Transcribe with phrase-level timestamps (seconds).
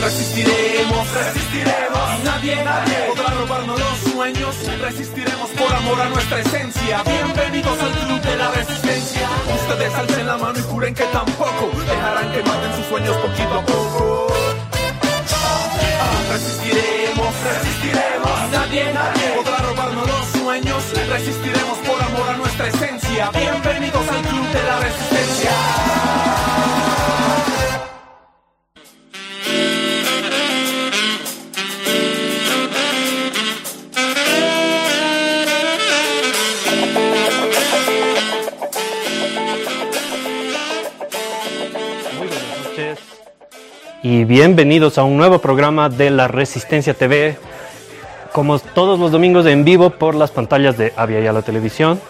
[0.00, 2.24] Resistiremos, resistiremos.
[2.24, 4.56] Nadie, nadie podrá robarnos los sueños.
[4.80, 7.02] Resistiremos por amor a nuestra esencia.
[7.02, 9.28] Bienvenidos al club de la resistencia.
[9.54, 13.66] Ustedes alcen la mano y juren que tampoco dejarán que maten sus sueños poquito a
[13.66, 14.26] poco.
[16.32, 18.50] Resistiremos, resistiremos.
[18.52, 20.82] Nadie, nadie podrá robarnos los sueños.
[21.10, 23.30] Resistiremos por amor a nuestra esencia.
[23.32, 25.50] Bienvenidos al club de la resistencia.
[44.10, 47.38] Y bienvenidos a un nuevo programa de la Resistencia TV,
[48.32, 52.00] como todos los domingos en vivo por las pantallas de Avia y la Televisión.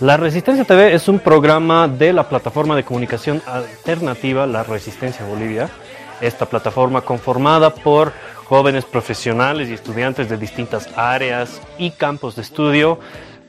[0.00, 5.68] La Resistencia TV es un programa de la plataforma de comunicación alternativa La Resistencia Bolivia.
[6.22, 8.14] Esta plataforma conformada por
[8.46, 12.98] jóvenes profesionales y estudiantes de distintas áreas y campos de estudio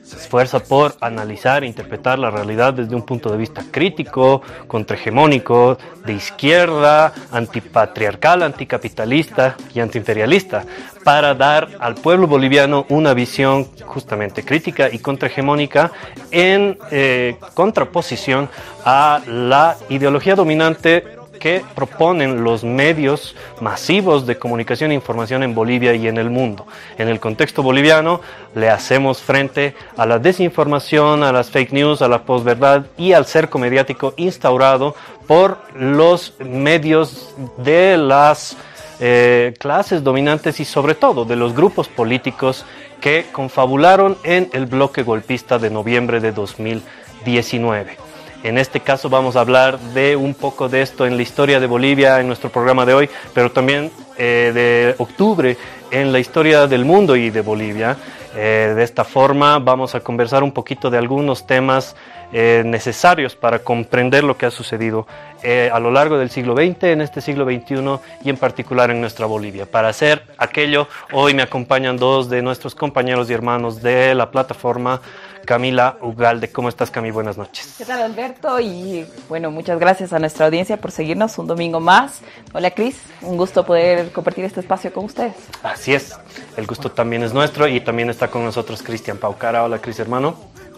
[0.04, 5.78] se esfuerza por analizar e interpretar la realidad desde un punto de vista crítico, contrahegemónico,
[6.04, 10.64] de izquierda, antipatriarcal, anticapitalista y antiimperialista,
[11.02, 15.90] para dar al pueblo boliviano una visión justamente crítica y contrahegemónica
[16.30, 18.50] en eh, contraposición
[18.84, 25.94] a la ideología dominante que proponen los medios masivos de comunicación e información en Bolivia
[25.94, 26.66] y en el mundo.
[26.98, 28.20] En el contexto boliviano
[28.54, 33.26] le hacemos frente a la desinformación, a las fake news, a la posverdad y al
[33.26, 34.94] cerco mediático instaurado
[35.26, 38.56] por los medios de las
[39.00, 42.64] eh, clases dominantes y sobre todo de los grupos políticos
[43.00, 48.03] que confabularon en el bloque golpista de noviembre de 2019.
[48.44, 51.66] En este caso vamos a hablar de un poco de esto en la historia de
[51.66, 55.56] Bolivia en nuestro programa de hoy, pero también eh, de octubre
[55.90, 57.96] en la historia del mundo y de Bolivia.
[58.36, 61.94] Eh, de esta forma vamos a conversar un poquito de algunos temas
[62.32, 65.06] eh, necesarios para comprender lo que ha sucedido
[65.44, 69.00] eh, a lo largo del siglo XX, en este siglo XXI y en particular en
[69.00, 69.66] nuestra Bolivia.
[69.66, 75.00] Para hacer aquello, hoy me acompañan dos de nuestros compañeros y hermanos de la plataforma.
[75.44, 76.50] Camila Ugalde.
[76.50, 77.10] ¿Cómo estás, Cami?
[77.10, 77.74] Buenas noches.
[77.78, 78.60] ¿Qué tal, Alberto?
[78.60, 82.20] Y bueno, muchas gracias a nuestra audiencia por seguirnos un domingo más.
[82.52, 82.96] Hola, Cris.
[83.22, 85.34] Un gusto poder compartir este espacio con ustedes.
[85.62, 86.18] Así es.
[86.56, 89.64] El gusto también es nuestro y también está con nosotros Cristian Paucara.
[89.64, 90.36] Hola, Cris, hermano.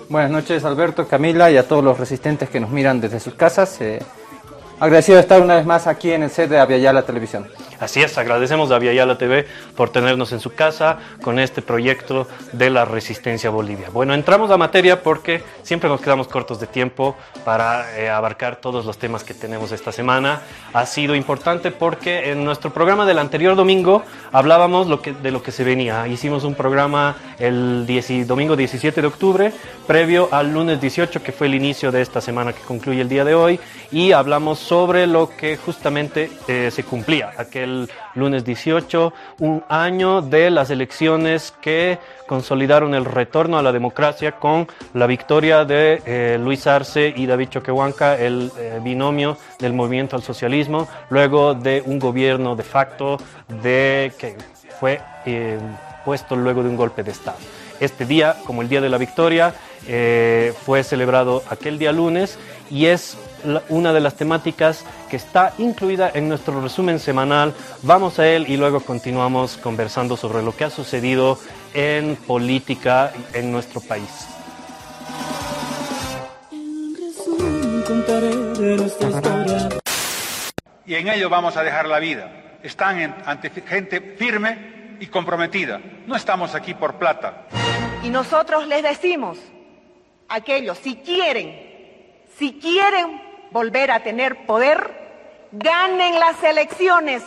[0.09, 3.81] Buenas noches, Alberto, Camila y a todos los resistentes que nos miran desde sus casas.
[3.81, 4.01] Eh,
[4.79, 7.49] agradecido de estar una vez más aquí en el set de Aviala Televisión.
[7.79, 12.71] Así es, agradecemos a Viayala TV por tenernos en su casa con este proyecto de
[12.71, 13.91] la resistencia Bolivia.
[13.93, 18.87] Bueno, entramos a materia porque siempre nos quedamos cortos de tiempo para eh, abarcar todos
[18.87, 20.41] los temas que tenemos esta semana.
[20.73, 25.43] Ha sido importante porque en nuestro programa del anterior domingo hablábamos lo que, de lo
[25.43, 26.09] que se venía.
[26.09, 29.53] Hicimos un programa el 10 domingo 17 de octubre,
[29.87, 33.25] previo al lunes 18, que fue el inicio de esta semana que concluye el día
[33.25, 33.61] de hoy,
[33.91, 37.66] y hablamos sobre lo que justamente eh, se cumplía, aquel
[38.15, 44.67] lunes 18, un año de las elecciones que consolidaron el retorno a la democracia con
[44.95, 50.23] la victoria de eh, Luis Arce y David Choquehuanca, el eh, binomio del movimiento al
[50.23, 53.19] socialismo, luego de un gobierno de facto
[53.63, 54.37] de, que
[54.79, 55.59] fue eh,
[56.05, 57.39] puesto luego de un golpe de Estado.
[57.81, 59.55] Este día, como el día de la victoria,
[59.87, 62.39] eh, fue celebrado aquel día lunes
[62.71, 63.19] y es
[63.69, 67.55] una de las temáticas que está incluida en nuestro resumen semanal.
[67.83, 71.39] Vamos a él y luego continuamos conversando sobre lo que ha sucedido
[71.75, 74.27] en política en nuestro país.
[80.87, 82.59] y en ello vamos a dejar la vida.
[82.63, 85.81] Están en- ante gente firme y comprometida.
[86.07, 87.47] No estamos aquí por plata.
[88.03, 89.39] Y nosotros les decimos,
[90.29, 93.21] aquellos, si quieren, si quieren
[93.51, 97.23] volver a tener poder, ganen las elecciones,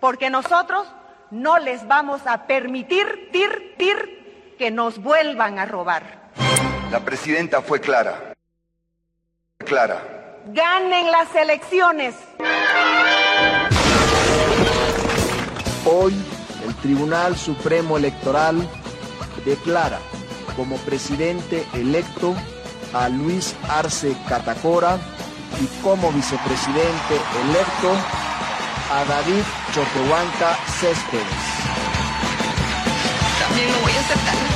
[0.00, 0.86] porque nosotros
[1.30, 6.30] no les vamos a permitir, tir, tir, que nos vuelvan a robar.
[6.90, 8.34] La presidenta fue clara.
[9.58, 10.02] Clara.
[10.46, 12.14] Ganen las elecciones.
[15.84, 16.14] Hoy,
[16.66, 18.56] el Tribunal Supremo Electoral
[19.44, 19.98] declara
[20.56, 22.34] como presidente electo
[22.92, 24.98] a Luis Arce Catacora
[25.60, 27.14] y como vicepresidente
[27.44, 27.92] electo
[28.90, 31.26] a David Choquehuanca Céspedes.
[33.40, 34.51] También lo voy a aceptar.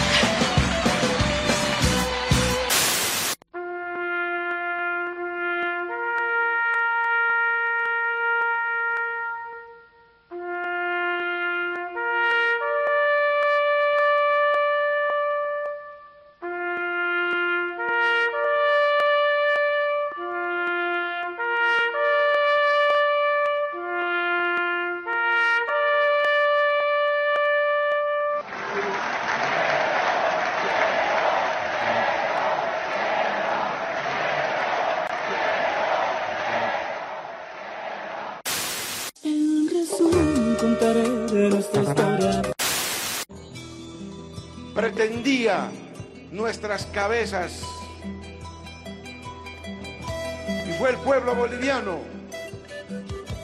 [50.66, 52.00] Y fue el pueblo boliviano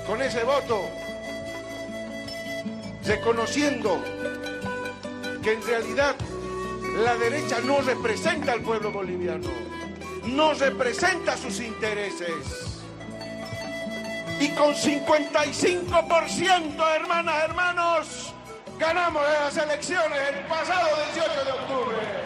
[0.07, 0.79] con ese voto
[3.03, 3.99] reconociendo
[5.43, 6.17] que en realidad
[7.03, 9.49] la derecha no representa al pueblo boliviano,
[10.25, 12.83] no representa sus intereses.
[14.39, 18.35] Y con 55%, hermanas, hermanos,
[18.79, 22.22] ganamos las elecciones el pasado 18 de octubre.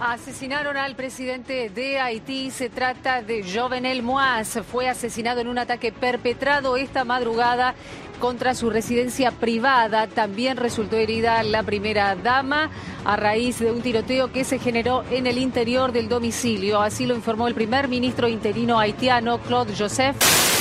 [0.00, 2.50] Asesinaron al presidente de Haití.
[2.50, 4.58] Se trata de Jovenel Moaz.
[4.70, 7.74] Fue asesinado en un ataque perpetrado esta madrugada
[8.20, 10.08] contra su residencia privada.
[10.08, 12.70] También resultó herida la primera dama
[13.06, 16.82] a raíz de un tiroteo que se generó en el interior del domicilio.
[16.82, 20.57] Así lo informó el primer ministro interino haitiano, Claude Joseph.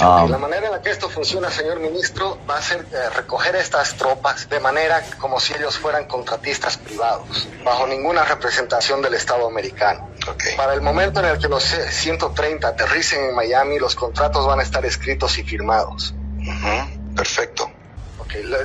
[0.00, 3.56] Um, la manera en la que esto funciona, señor ministro, va a ser eh, recoger
[3.56, 9.46] estas tropas de manera como si ellos fueran contratistas privados, bajo ninguna representación del Estado
[9.46, 10.08] americano.
[10.56, 14.62] Para el momento en el que los 130 aterricen en Miami, los contratos van a
[14.62, 16.14] estar escritos y firmados.
[17.16, 17.68] Perfecto.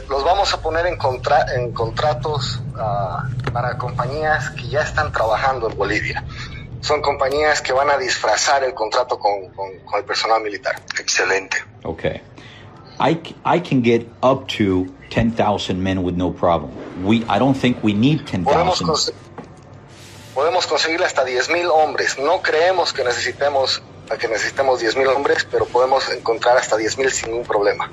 [0.07, 5.69] los vamos a poner en, contra en contratos ah, para compañías que ya están trabajando
[5.69, 6.23] en Bolivia
[6.81, 10.75] son compañías que van a disfrazar el contrato con, con, con el personal militar.
[10.99, 11.57] Excelente.
[11.83, 12.21] Okay.
[12.99, 16.71] I, I can get up to 10,000 men with no problem.
[17.03, 18.45] We, I don't think we need 10,000.
[18.45, 19.13] Podemos,
[20.33, 22.17] podemos conseguir hasta 10,000 hombres.
[22.17, 23.81] No creemos que necesitemos,
[24.19, 27.89] que necesitemos 10,000 hombres, pero podemos encontrar hasta 10,000 sin ningún problema.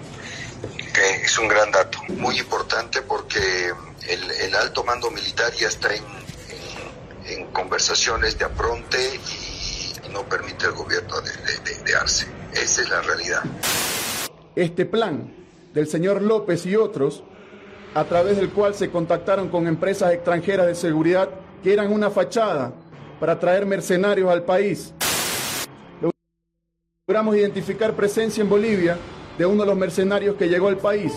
[0.91, 3.73] Okay, es un gran dato, muy importante porque
[4.09, 6.24] el, el alto mando militar ya está en
[7.27, 8.99] en conversaciones de apronte
[10.07, 12.27] y no permite al gobierno de, de, de Arce.
[12.53, 13.43] Esa es la realidad.
[14.55, 15.33] Este plan
[15.73, 17.25] del señor López y otros,
[17.95, 21.29] a través del cual se contactaron con empresas extranjeras de seguridad
[21.63, 22.73] que eran una fachada
[23.19, 24.93] para traer mercenarios al país.
[27.07, 28.97] Logramos identificar presencia en Bolivia
[29.37, 31.13] de uno de los mercenarios que llegó al país.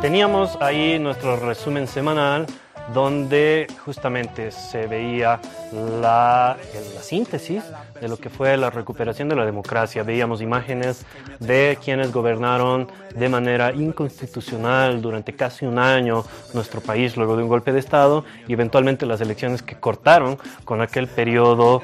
[0.00, 2.46] Teníamos ahí nuestro resumen semanal
[2.92, 5.40] donde justamente se veía
[5.72, 6.56] la,
[6.94, 7.62] la, síntesis
[8.00, 10.02] de lo que fue la recuperación de la democracia.
[10.02, 11.04] Veíamos imágenes
[11.38, 16.24] de quienes gobernaron de manera inconstitucional durante casi un año
[16.54, 20.80] nuestro país luego de un golpe de Estado y eventualmente las elecciones que cortaron con
[20.80, 21.82] aquel periodo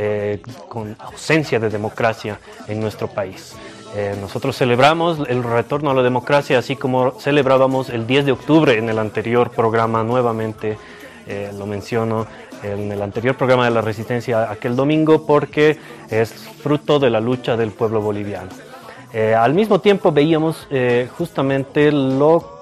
[0.00, 3.56] eh, con ausencia de democracia en nuestro país.
[3.96, 8.76] Eh, nosotros celebramos el retorno a la democracia, así como celebrábamos el 10 de octubre
[8.76, 10.76] en el anterior programa, nuevamente
[11.26, 12.26] eh, lo menciono,
[12.62, 15.78] en el anterior programa de la resistencia aquel domingo, porque
[16.10, 18.48] es fruto de la lucha del pueblo boliviano.
[19.12, 20.66] Eh, al mismo tiempo veíamos
[21.16, 22.58] justamente lo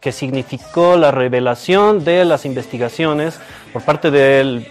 [0.00, 3.38] que significó la revelación de las investigaciones
[3.72, 4.66] por parte del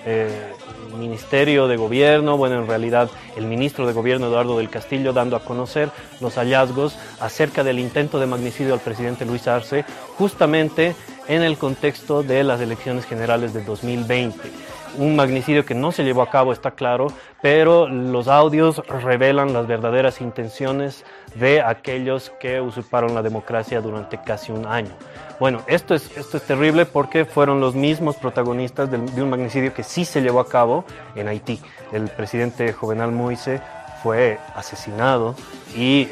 [0.95, 5.43] Ministerio de Gobierno, bueno, en realidad el ministro de Gobierno Eduardo del Castillo dando a
[5.43, 5.89] conocer
[6.21, 9.85] los hallazgos acerca del intento de magnicidio al presidente Luis Arce,
[10.17, 10.95] justamente
[11.27, 14.65] en el contexto de las elecciones generales de 2020
[14.97, 17.07] un magnicidio que no se llevó a cabo, está claro,
[17.41, 24.51] pero los audios revelan las verdaderas intenciones de aquellos que usurparon la democracia durante casi
[24.51, 24.91] un año.
[25.39, 29.83] Bueno, esto es, esto es terrible porque fueron los mismos protagonistas de, un magnicidio que
[29.83, 30.85] sí se llevó a cabo
[31.15, 31.59] en Haití.
[31.91, 33.61] El presidente Jovenal Moise
[34.01, 35.35] fue asesinado
[35.75, 36.07] y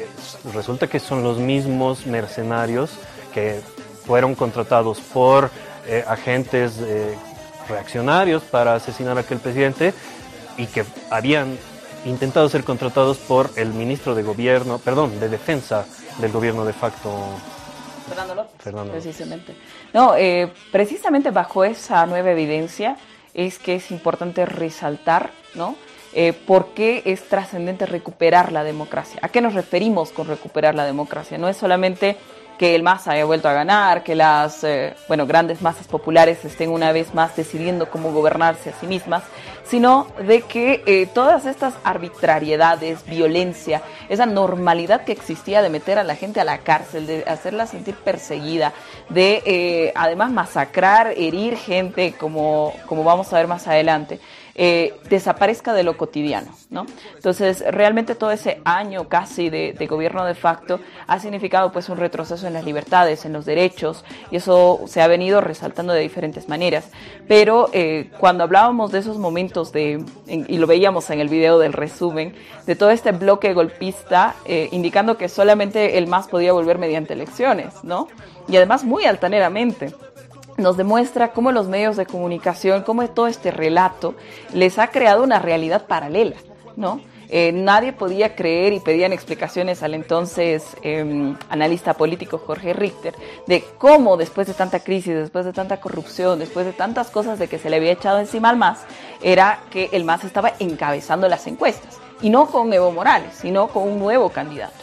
[0.52, 2.98] resulta que son los mismos mercenarios
[3.32, 3.60] que
[4.04, 5.50] fueron contratados por
[5.86, 7.16] eh, agentes eh,
[7.68, 9.94] reaccionarios para asesinar a aquel presidente
[10.56, 11.58] y que habían
[12.04, 15.86] intentado ser contratados por el ministro de gobierno, perdón, de defensa
[16.18, 17.10] del gobierno de facto.
[18.08, 18.52] Fernando López.
[18.58, 19.54] Fernando Precisamente.
[19.92, 22.96] No, eh, precisamente bajo esa nueva evidencia
[23.32, 25.76] es que es importante resaltar, ¿no?
[26.16, 29.18] Eh, por qué es trascendente recuperar la democracia.
[29.22, 31.38] ¿A qué nos referimos con recuperar la democracia?
[31.38, 32.16] No es solamente
[32.64, 36.70] que el MAS haya vuelto a ganar, que las eh, bueno, grandes masas populares estén
[36.70, 39.22] una vez más decidiendo cómo gobernarse a sí mismas,
[39.64, 46.04] sino de que eh, todas estas arbitrariedades, violencia, esa normalidad que existía de meter a
[46.04, 48.72] la gente a la cárcel, de hacerla sentir perseguida,
[49.10, 54.20] de eh, además masacrar, herir gente, como, como vamos a ver más adelante,
[54.56, 56.52] eh, desaparezca de lo cotidiano.
[56.70, 56.86] ¿no?
[57.16, 62.46] Entonces, realmente todo ese año casi de, gobierno de facto ha significado pues un retroceso
[62.46, 66.90] en las libertades, en los derechos, y eso se ha venido resaltando de diferentes maneras.
[67.28, 71.72] Pero eh, cuando hablábamos de esos momentos de, y lo veíamos en el video del
[71.72, 72.34] resumen,
[72.66, 77.74] de todo este bloque golpista, eh, indicando que solamente el MAS podía volver mediante elecciones,
[77.82, 78.08] ¿no?
[78.48, 79.92] Y además muy altaneramente
[80.56, 84.14] nos demuestra cómo los medios de comunicación, cómo todo este relato
[84.52, 86.36] les ha creado una realidad paralela,
[86.76, 87.00] ¿no?
[87.28, 93.14] Eh, nadie podía creer y pedían explicaciones al entonces em, analista político Jorge Richter
[93.46, 97.48] de cómo después de tanta crisis, después de tanta corrupción, después de tantas cosas de
[97.48, 98.80] que se le había echado encima al MAS,
[99.22, 101.98] era que el MAS estaba encabezando las encuestas.
[102.20, 104.74] Y no con Evo Morales, sino con un nuevo candidato.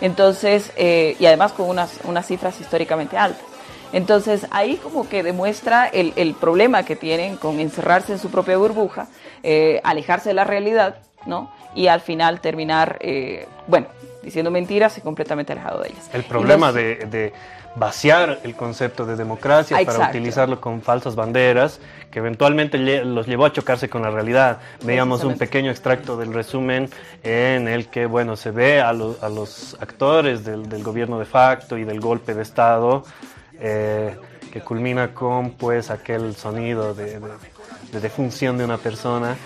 [0.00, 3.47] Entonces, eh, y además con unas, unas cifras históricamente altas.
[3.92, 8.56] Entonces ahí como que demuestra el, el, problema que tienen con encerrarse en su propia
[8.56, 9.08] burbuja,
[9.42, 11.50] eh, alejarse de la realidad, ¿no?
[11.74, 13.86] Y al final terminar, eh, bueno,
[14.22, 16.10] diciendo mentiras y completamente alejado de ellas.
[16.12, 17.32] El problema de, de,
[17.76, 21.80] vaciar el concepto de democracia para utilizarlo con falsas banderas
[22.10, 24.58] que eventualmente los llevó a chocarse con la realidad.
[24.82, 26.88] Veíamos un pequeño extracto del resumen
[27.22, 31.26] en el que, bueno, se ve a, lo, a los actores del, del gobierno de
[31.26, 33.04] facto y del golpe de Estado
[33.60, 34.16] eh,
[34.52, 37.20] que culmina con pues aquel sonido de,
[37.92, 39.36] de, defunción de una persona.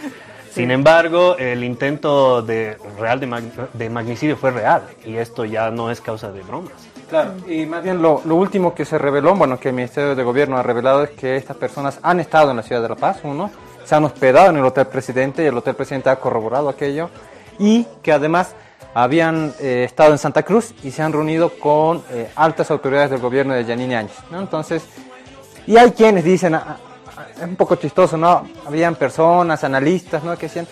[0.50, 6.00] Sin embargo, el intento de real de, magnicidio fue real y esto ya no es
[6.00, 6.73] causa de bromas.
[7.09, 10.23] Claro, y más bien lo, lo, último que se reveló, bueno, que el Ministerio de
[10.23, 13.21] Gobierno ha revelado es que estas personas han estado en la ciudad de La Paz,
[13.25, 13.50] uno,
[13.85, 17.11] se han hospedado en el Hotel Presidente y el Hotel Presidente ha corroborado aquello,
[17.59, 18.54] y que además
[18.94, 23.20] habían eh, estado en Santa Cruz y se han reunido con eh, altas autoridades del
[23.20, 24.16] gobierno de Yanine Áñez.
[24.30, 24.40] ¿no?
[24.40, 24.84] Entonces,
[25.66, 26.76] y hay quienes dicen, ah,
[27.16, 28.49] ah, es un poco chistoso, ¿no?
[28.66, 30.37] Habían personas, analistas, ¿no?
[30.37, 30.66] Que decían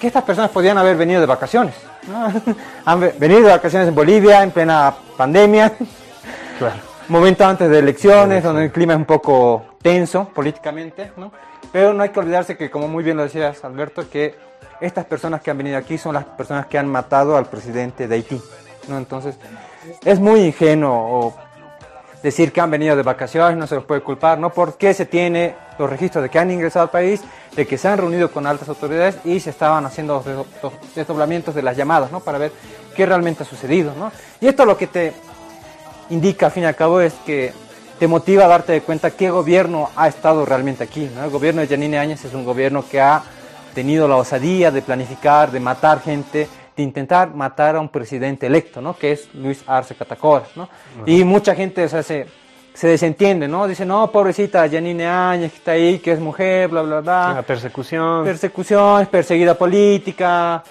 [0.00, 1.74] que estas personas podían haber venido de vacaciones.
[2.06, 2.26] ¿no?
[2.84, 5.72] han venido de vacaciones en Bolivia en plena pandemia.
[6.58, 6.74] Claro.
[7.06, 11.30] Momento antes de elecciones, donde el clima es un poco tenso políticamente, ¿no?
[11.70, 14.34] Pero no hay que olvidarse que, como muy bien lo decías, Alberto, que
[14.80, 18.14] estas personas que han venido aquí son las personas que han matado al presidente de
[18.14, 18.40] Haití.
[18.88, 18.98] ¿no?
[18.98, 19.36] Entonces,
[20.04, 21.34] es muy ingenuo
[22.22, 24.50] decir que han venido de vacaciones, no se los puede culpar, ¿no?
[24.50, 27.22] Porque se tiene los registros de que han ingresado al país,
[27.54, 30.22] de que se han reunido con altas autoridades y se estaban haciendo
[30.62, 32.20] los desdoblamientos de las llamadas, ¿no?
[32.20, 32.52] Para ver
[32.96, 34.10] qué realmente ha sucedido, ¿no?
[34.40, 35.12] Y esto lo que te
[36.10, 37.52] indica, al fin y al cabo, es que
[37.98, 41.24] te motiva a darte cuenta qué gobierno ha estado realmente aquí, ¿no?
[41.24, 43.22] El gobierno de Janine Áñez es un gobierno que ha
[43.74, 48.80] tenido la osadía de planificar, de matar gente, de intentar matar a un presidente electo,
[48.80, 48.96] ¿no?
[48.96, 50.68] Que es Luis Arce Catacora, ¿no?
[51.06, 52.26] Y mucha gente, o sea, se,
[52.72, 53.66] se desentiende, ¿no?
[53.66, 57.32] Dice, no, pobrecita Janine Áñez, que está ahí, que es mujer, bla, bla, bla.
[57.34, 58.24] La persecución.
[58.24, 60.62] Persecución, es perseguida política.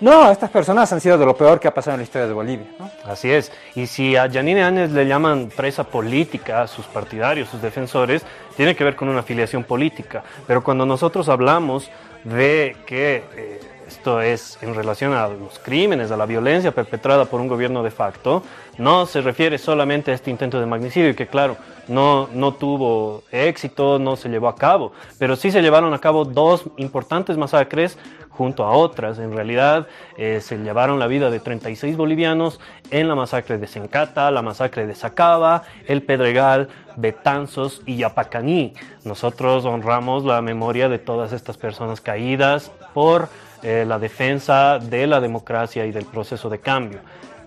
[0.00, 2.34] No, estas personas han sido de lo peor que ha pasado en la historia de
[2.34, 2.66] Bolivia.
[2.78, 2.90] ¿no?
[3.06, 3.50] Así es.
[3.74, 8.22] Y si a Janine Áñez le llaman presa política a sus partidarios, sus defensores,
[8.56, 10.22] tiene que ver con una afiliación política.
[10.46, 11.90] Pero cuando nosotros hablamos
[12.24, 17.40] de que eh, esto es en relación a los crímenes, a la violencia perpetrada por
[17.40, 18.42] un gobierno de facto,
[18.78, 21.56] no se refiere solamente a este intento de magnicidio, que claro,
[21.88, 26.24] no, no tuvo éxito, no se llevó a cabo, pero sí se llevaron a cabo
[26.24, 27.98] dos importantes masacres
[28.36, 29.18] junto a otras.
[29.18, 29.86] En realidad
[30.16, 32.60] eh, se llevaron la vida de 36 bolivianos
[32.90, 38.74] en la masacre de Sencata, la masacre de Sacaba, El Pedregal, Betanzos y Yapacaní.
[39.04, 43.28] Nosotros honramos la memoria de todas estas personas caídas por
[43.64, 47.00] eh, la defensa de la democracia y del proceso de cambio.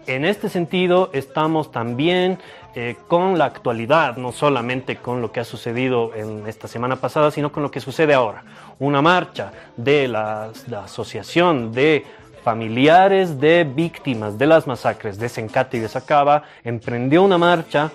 [0.08, 2.40] En este sentido, estamos también
[2.80, 7.30] eh, con la actualidad, no solamente con lo que ha sucedido en esta semana pasada,
[7.32, 8.44] sino con lo que sucede ahora.
[8.80, 10.52] Una marcha de la,
[10.84, 12.06] Asociación de
[12.44, 17.92] Familiares de Víctimas de las Masacres de Sencate y de Sacaba emprendió una marcha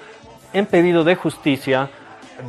[0.53, 1.91] en pedido de justicia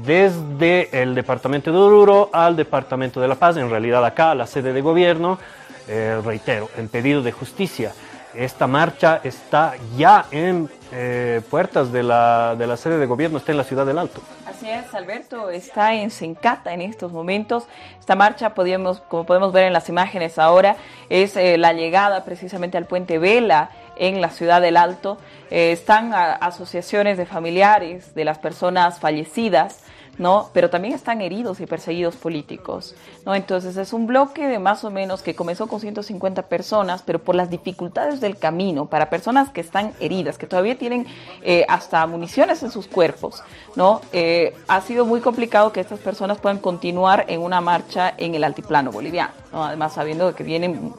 [0.05, 4.73] desde el departamento de Oruro al departamento de La Paz, en realidad acá, la sede
[4.73, 5.37] de gobierno,
[5.87, 7.93] eh, reitero, en pedido de justicia.
[8.35, 13.51] Esta marcha está ya en eh, puertas de la, de la sede de gobierno, está
[13.51, 14.21] en la ciudad del Alto.
[14.47, 17.65] Así es, Alberto, está en Sencata en estos momentos.
[17.99, 20.77] Esta marcha, podíamos, como podemos ver en las imágenes ahora,
[21.09, 25.19] es eh, la llegada precisamente al puente Vela en la ciudad del Alto.
[25.51, 29.82] Están asociaciones de familiares de las personas fallecidas
[30.17, 30.49] ¿no?
[30.53, 33.33] Pero también están heridos y perseguidos políticos, ¿no?
[33.35, 37.35] Entonces es un bloque de más o menos que comenzó con 150 personas, pero por
[37.35, 41.07] las dificultades del camino, para personas que están heridas, que todavía tienen
[41.41, 43.43] eh, hasta municiones en sus cuerpos,
[43.75, 44.01] ¿no?
[44.11, 48.43] Eh, ha sido muy complicado que estas personas puedan continuar en una marcha en el
[48.43, 49.42] altiplano boliviano.
[49.53, 50.93] Además sabiendo que vienen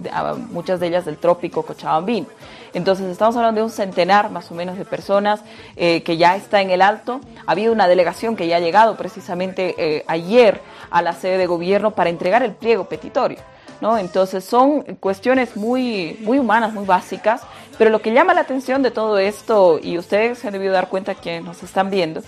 [0.51, 2.27] muchas de ellas del trópico cochabambino.
[2.75, 5.41] Entonces estamos hablando de un centenar más o menos de personas
[5.77, 7.21] eh, que ya está en el alto.
[7.47, 11.47] Ha habido una delegación que ya ha llegado precisamente eh, ayer a la sede de
[11.47, 13.39] gobierno para entregar el pliego petitorio.
[13.81, 13.99] ¿no?
[13.99, 17.43] Entonces son cuestiones muy, muy humanas, muy básicas,
[17.79, 20.89] pero lo que llama la atención de todo esto, y ustedes se han debido dar
[20.89, 22.23] cuenta que nos están viendo,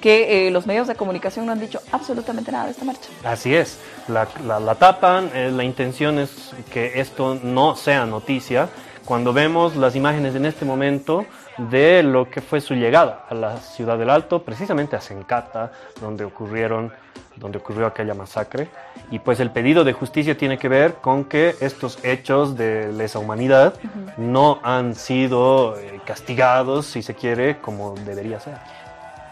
[0.00, 3.08] que eh, los medios de comunicación no han dicho absolutamente nada de esta marcha.
[3.24, 3.78] Así es,
[4.08, 8.68] la, la, tapan, eh, la intención es que esto no sea noticia.
[9.04, 11.24] Cuando vemos las imágenes en este momento
[11.56, 16.24] de lo que fue su llegada a la ciudad del Alto, precisamente a Sencata, donde
[16.24, 16.92] ocurrieron
[17.38, 18.68] donde ocurrió aquella masacre.
[19.10, 23.18] Y pues el pedido de justicia tiene que ver con que estos hechos de lesa
[23.18, 23.74] humanidad
[24.16, 28.58] no han sido eh, castigados, si se quiere, como debería ser.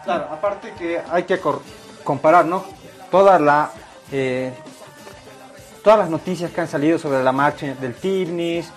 [0.07, 1.37] Claro, aparte que hay que
[2.05, 2.63] comparar, ¿no?
[3.11, 3.71] La,
[4.09, 4.53] eh,
[5.83, 8.71] todas las noticias que han salido sobre la marcha del Tibnis,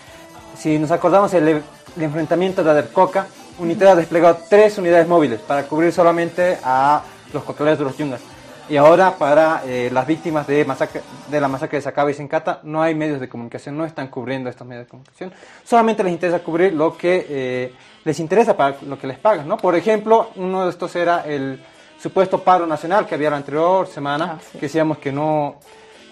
[0.59, 1.63] si nos acordamos el,
[2.01, 3.29] enfrentamiento de Adercoca,
[3.61, 8.23] Unidad ha desplegado tres unidades móviles para cubrir solamente a los cocaleros de los yungas.
[8.71, 12.61] Y ahora para eh, las víctimas de, masacre, de la masacre de Sacaba y Sencata
[12.62, 15.33] no hay medios de comunicación, no están cubriendo estos medios de comunicación.
[15.65, 17.75] Solamente les interesa cubrir lo que eh,
[18.05, 19.57] les interesa para lo que les pagan, ¿no?
[19.57, 21.61] Por ejemplo, uno de estos era el
[22.00, 25.57] supuesto paro nacional que había la anterior semana, ah, que decíamos que no,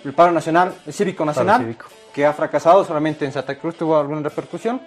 [0.05, 1.77] el paro nacional, el cívico nacional,
[2.13, 4.81] que ha fracasado, solamente en Santa Cruz tuvo alguna repercusión,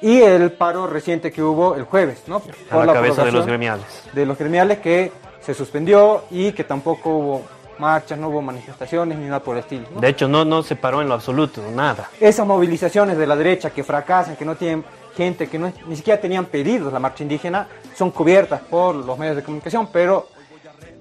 [0.00, 2.40] y el paro reciente que hubo el jueves, ¿no?
[2.40, 3.86] Por la, cabeza de los gremiales.
[4.12, 5.12] De los gremiales que
[5.44, 7.42] se suspendió y que tampoco hubo
[7.78, 9.86] marchas, no hubo manifestaciones ni nada por el estilo.
[9.96, 12.10] De hecho, no, no se paró en lo absoluto, nada.
[12.20, 14.84] Esas movilizaciones de la derecha que fracasan, que no tienen
[15.16, 19.36] gente que no, ni siquiera tenían pedidos la marcha indígena, son cubiertas por los medios
[19.36, 20.28] de comunicación, pero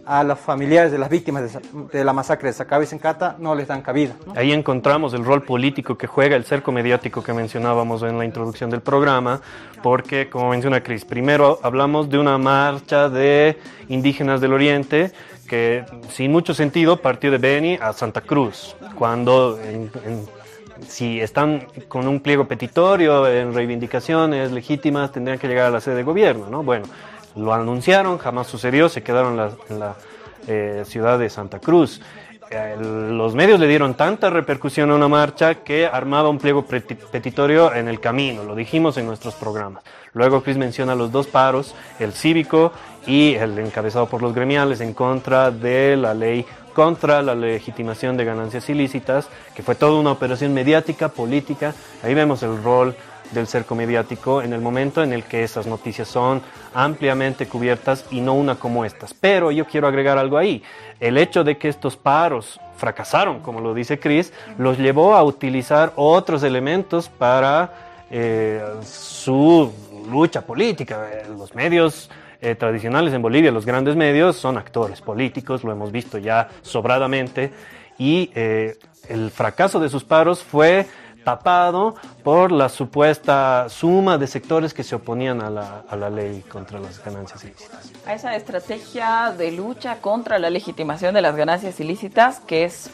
[0.06, 1.60] a los familiares de las víctimas
[1.92, 4.14] de, la masacre de Sacaba y Sencata no les dan cabida.
[4.36, 8.70] Ahí encontramos el rol político que juega el cerco mediático que mencionábamos en la introducción
[8.70, 9.42] del programa,
[9.84, 13.58] porque, como menciona Cris, primero hablamos de una marcha de
[13.90, 15.12] indígenas del Oriente
[15.48, 19.60] que, sin mucho sentido, partió de Beni a Santa Cruz, cuando
[20.88, 25.96] si están con un pliego petitorio en reivindicaciones legítimas, tendrían que llegar a la sede
[25.96, 26.64] de gobierno, ¿no?
[26.64, 26.86] Bueno,
[27.36, 29.96] lo anunciaron, jamás sucedió, se quedaron en la,
[30.48, 32.02] eh, ciudad de Santa Cruz.
[32.50, 37.74] Eh, los medios le dieron tanta repercusión a una marcha que armaba un pliego petitorio
[37.74, 39.84] en el camino, lo dijimos en nuestros programas.
[40.14, 42.74] Luego Chris menciona los dos paros, el cívico
[43.08, 48.26] y el encabezado por los gremiales en contra de la ley contra la legitimación de
[48.26, 51.74] ganancias ilícitas, que fue toda una operación mediática, política.
[52.04, 52.96] Ahí vemos el rol
[53.32, 56.42] del cerco mediático en el momento en el que esas noticias son
[56.74, 59.14] ampliamente cubiertas y no una como estas.
[59.14, 60.64] Pero yo quiero agregar algo ahí.
[61.00, 65.94] El hecho de que estos paros fracasaron, como lo dice Chris, los llevó a utilizar
[65.96, 69.72] otros elementos para eh, su
[70.10, 71.08] lucha política.
[71.30, 72.10] Los medios
[72.42, 77.52] eh, tradicionales en Bolivia, los grandes medios, son actores políticos, lo hemos visto ya sobradamente,
[78.00, 78.78] y eh,
[79.10, 80.88] el fracaso de sus paros fue
[81.24, 86.42] tapado por la supuesta suma de sectores que se oponían a la, a la, ley
[86.42, 87.92] contra las ganancias ilícitas.
[88.06, 92.92] A esa estrategia de lucha contra la legitimación de las ganancias ilícitas, que es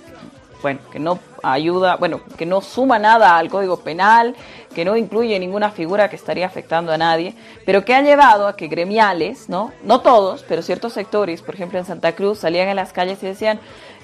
[0.61, 4.35] bueno, que no ayuda, bueno, que no suma nada al Código Penal,
[4.73, 7.35] que no incluye ninguna figura que estaría afectando a nadie,
[7.65, 9.71] pero que ha llevado a que gremiales, ¿no?
[9.83, 13.27] No todos, pero ciertos sectores, por ejemplo en Santa Cruz, salían a las calles y
[13.27, 13.59] decían,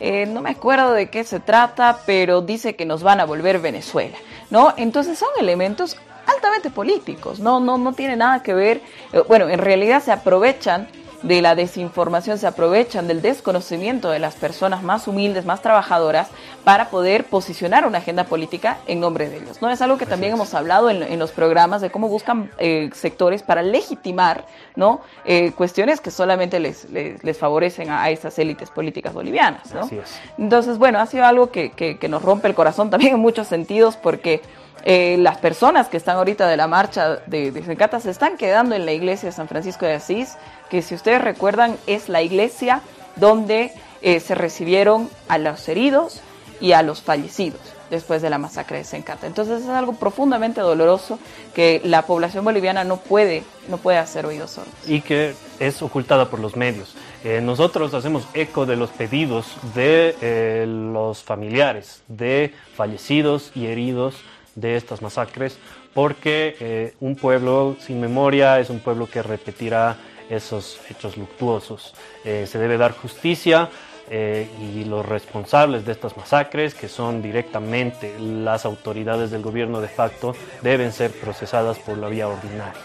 [0.05, 3.59] eh, no me acuerdo de qué se trata, pero dice que nos van a volver
[3.59, 4.17] Venezuela,
[4.49, 4.73] ¿no?
[4.75, 5.95] Entonces son elementos
[6.27, 8.81] altamente políticos, no, no, no tiene nada que ver,
[9.13, 10.89] eh, bueno, en realidad se aprovechan
[11.23, 16.27] de la desinformación, se aprovechan del desconocimiento de las personas más humildes, más trabajadoras,
[16.65, 19.62] para poder posicionar una agenda política en nombre de ellos.
[19.62, 19.69] ¿no?
[19.69, 23.62] Es algo que también hemos hablado en, los programas de cómo buscan eh, sectores para
[23.62, 25.01] legitimar ¿no?
[25.25, 29.73] Eh, cuestiones que solamente les, les, favorecen a, esas élites políticas bolivianas.
[29.73, 29.89] ¿no?
[30.38, 33.95] Entonces, bueno, ha sido algo que, que, nos rompe el corazón también en muchos sentidos
[33.95, 34.41] porque...
[34.86, 38.75] Eh, las personas que están ahorita de la marcha de, de Sencata se están quedando
[38.75, 40.36] en la iglesia de San Francisco de Asís,
[40.73, 42.81] que si ustedes recuerdan es la iglesia
[43.15, 46.21] donde eh, se recibieron a los heridos
[46.59, 49.27] y a los fallecidos después de la masacre de Sencata.
[49.27, 51.19] Entonces es algo profundamente doloroso
[51.53, 54.73] que la población boliviana no puede, no puede hacer oídos sordos.
[54.88, 56.95] Y que es ocultada por los medios.
[57.23, 64.15] Eh, nosotros hacemos eco de los pedidos de eh, los familiares de fallecidos y heridos
[64.55, 65.59] de estas masacres,
[65.93, 69.97] porque un pueblo sin memoria es un pueblo que repetirá
[70.35, 71.93] esos hechos luctuosos.
[72.23, 73.69] Eh, se debe dar justicia
[74.09, 79.87] eh, y los responsables de estas masacres, que son directamente las autoridades del gobierno de
[79.87, 82.81] facto, deben ser procesadas por la vía ordinaria.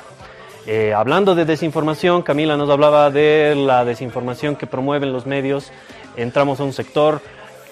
[0.66, 5.72] Eh, hablando de desinformación, Camila nos hablaba de la desinformación que promueven los medios.
[6.16, 7.20] Entramos a un sector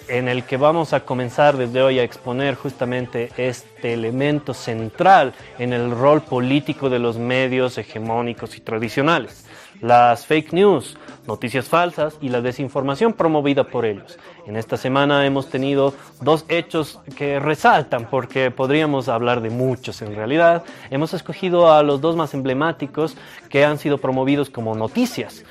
[0.08, 5.72] en el que vamos a comenzar desde hoy a exponer justamente este elemento central en
[5.72, 9.45] el rol político de los medios hegemónicos y tradicionales.
[9.80, 14.18] Las fake news, noticias falsas y la desinformación promovida por ellos.
[14.46, 20.14] En esta semana hemos tenido dos hechos que resaltan porque podríamos hablar de muchos en
[20.14, 20.64] realidad.
[20.90, 23.16] Hemos escogido a los dos más emblemáticos
[23.48, 25.44] que han sido promovidos como noticias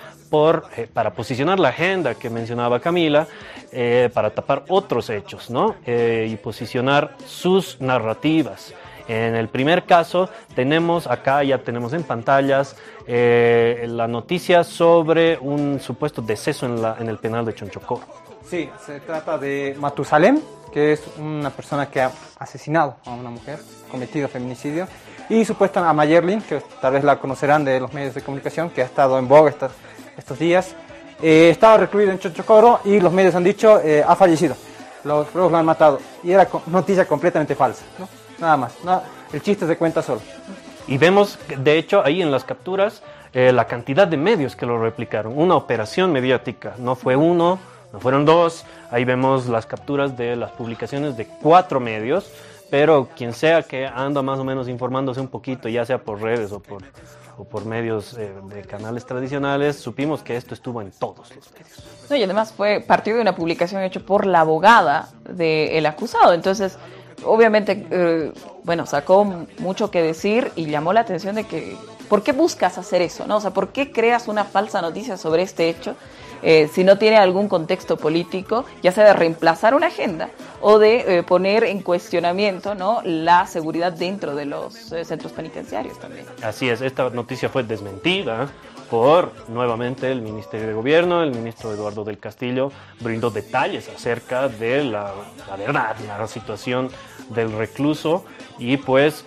[0.75, 3.25] eh, para posicionar la agenda que mencionaba Camila,
[3.71, 5.49] eh, para tapar otros hechos.
[5.85, 8.73] Eh, y posicionar sus narrativas.
[9.08, 12.76] En el primer caso tenemos acá, ya tenemos en pantallas,
[13.08, 18.02] la noticia sobre un supuesto deceso en, el penal de Chonchocoro.
[18.50, 20.39] Sí, se trata de Matusalem,
[20.72, 24.88] que es una persona que ha asesinado a una mujer, cometido feminicidio,
[25.30, 28.82] y supuestamente a Mayerlin, que tal vez la conocerán de los medios de comunicación, que
[28.82, 29.54] ha estado en boga
[30.18, 30.76] estos días.
[31.22, 34.56] Eh, estaba recluido en Chochocoro y los medios han dicho eh, ha fallecido.
[35.04, 36.00] Los ruegos lo han matado.
[36.24, 37.84] Y era noticia completamente falsa.
[38.39, 38.74] Nada más.
[39.34, 40.21] el chiste se cuenta solo.
[40.88, 43.02] Y vemos, de hecho, ahí en las capturas,
[43.34, 45.38] eh, la cantidad de medios que lo replicaron.
[45.38, 46.76] Una operación mediática.
[46.78, 47.60] No fue uno,
[47.91, 48.65] no fueron dos.
[48.91, 52.32] Ahí vemos las capturas de las publicaciones de cuatro medios.
[52.69, 56.52] Pero quien sea que anda más o menos informándose un poquito, ya sea por redes
[56.52, 56.84] o por
[57.38, 62.12] o por medios eh, de canales tradicionales, supimos que esto estuvo en todos los medios.
[62.12, 66.34] y además fue partido de una publicación hecha por la abogada del acusado.
[66.34, 66.78] Entonces,
[67.23, 68.32] obviamente, eh,
[68.63, 69.25] bueno, sacó
[69.60, 71.75] mucho que decir y llamó la atención de que,
[72.10, 73.28] ¿por qué buscas hacer eso?
[73.28, 73.38] ¿no?
[73.38, 75.95] O sea, ¿por qué creas una falsa noticia sobre este hecho?
[76.41, 80.30] Eh, si no tiene algún contexto político, ya sea de reemplazar una agenda
[80.62, 83.01] o de eh, poner en cuestionamiento ¿no?
[83.04, 86.25] la seguridad dentro de los centros penitenciarios también.
[86.43, 88.49] Así es, esta noticia fue desmentida
[88.89, 94.84] por nuevamente el Ministerio de Gobierno, el ministro Eduardo del Castillo brindó detalles acerca de
[94.84, 95.13] la,
[95.48, 96.89] la verdad, la situación
[97.30, 98.26] del recluso
[98.60, 99.24] y pues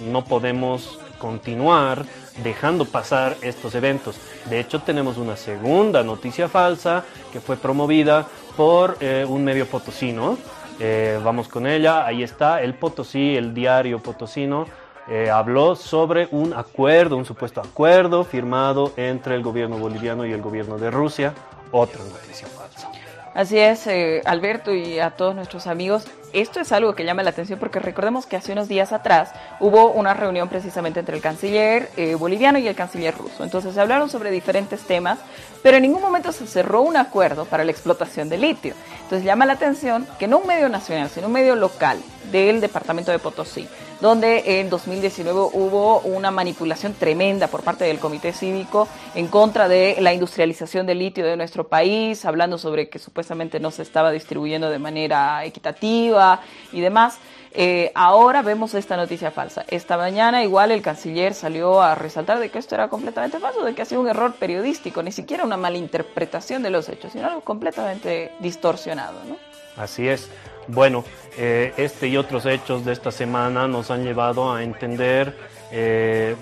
[0.00, 2.04] no podemos continuar
[2.42, 4.16] dejando pasar estos eventos.
[4.50, 8.26] De hecho, tenemos una segunda noticia falsa que fue promovida
[8.56, 10.36] por eh, un medio potosino.
[10.80, 14.66] Eh, vamos con ella, ahí está, el Potosí, el diario potosino,
[15.08, 20.42] eh, habló sobre un acuerdo, un supuesto acuerdo firmado entre el gobierno boliviano y el
[20.42, 21.34] gobierno de Rusia.
[21.70, 22.90] Otra noticia falsa.
[23.34, 23.88] Así es,
[24.26, 28.26] Alberto y a todos nuestros amigos esto es algo que llama la atención porque recordemos
[28.26, 32.66] que hace unos días atrás hubo una reunión precisamente entre el canciller eh, boliviano y
[32.66, 33.44] el canciller ruso.
[33.44, 35.18] Entonces se hablaron sobre diferentes temas,
[35.62, 38.74] pero en ningún momento se cerró un acuerdo para la explotación de litio.
[39.02, 43.12] Entonces llama la atención que no un medio nacional, sino un medio local del departamento
[43.12, 43.68] de Potosí,
[44.00, 49.96] donde en 2019 hubo una manipulación tremenda por parte del Comité Cívico en contra de
[50.00, 54.70] la industrialización del litio de nuestro país, hablando sobre que supuestamente no se estaba distribuyendo
[54.70, 56.40] de manera equitativa
[56.72, 57.18] y demás.
[57.54, 59.64] Eh, ahora vemos esta noticia falsa.
[59.68, 63.74] Esta mañana igual el canciller salió a resaltar de que esto era completamente falso, de
[63.74, 67.42] que ha sido un error periodístico, ni siquiera una malinterpretación de los hechos, sino algo
[67.42, 69.18] completamente distorsionado.
[69.28, 69.36] ¿no?
[69.76, 70.30] Así es.
[70.68, 71.04] Bueno,
[71.36, 75.36] eh, este y otros hechos de esta semana nos han llevado a entender,
[75.72, 76.36] eh,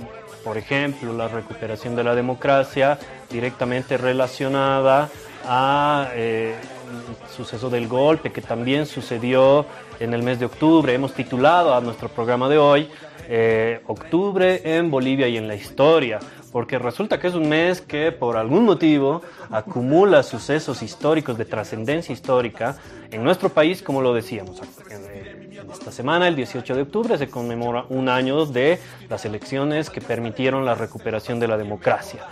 [0.44, 2.98] por ejemplo, la recuperación de la democracia
[3.30, 5.08] directamente relacionada
[5.46, 6.54] a eh,
[7.34, 9.64] suceso del golpe que también sucedió
[10.00, 10.92] en el mes de octubre.
[10.92, 12.88] Hemos titulado a nuestro programa de hoy
[13.28, 16.18] eh, Octubre en Bolivia y en la historia,
[16.50, 22.12] porque resulta que es un mes que por algún motivo acumula sucesos históricos de trascendencia
[22.12, 22.76] histórica
[23.10, 24.60] en nuestro país, como lo decíamos.
[25.72, 30.64] Esta semana, el 18 de octubre, se conmemora un año de las elecciones que permitieron
[30.64, 32.26] la recuperación de la democracia.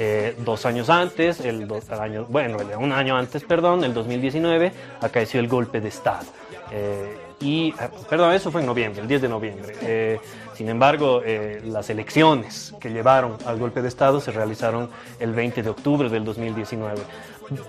[0.00, 5.48] Eh, dos años antes, el año, bueno, un año antes, perdón, el 2019, acaeció el
[5.48, 6.24] golpe de Estado.
[6.70, 9.74] Eh, y, ah, perdón, eso fue en noviembre, el 10 de noviembre.
[9.82, 10.20] Eh,
[10.54, 11.20] sin embargo,
[11.64, 16.24] las elecciones que llevaron al golpe de Estado se realizaron el 20 de octubre del
[16.24, 17.00] 2019.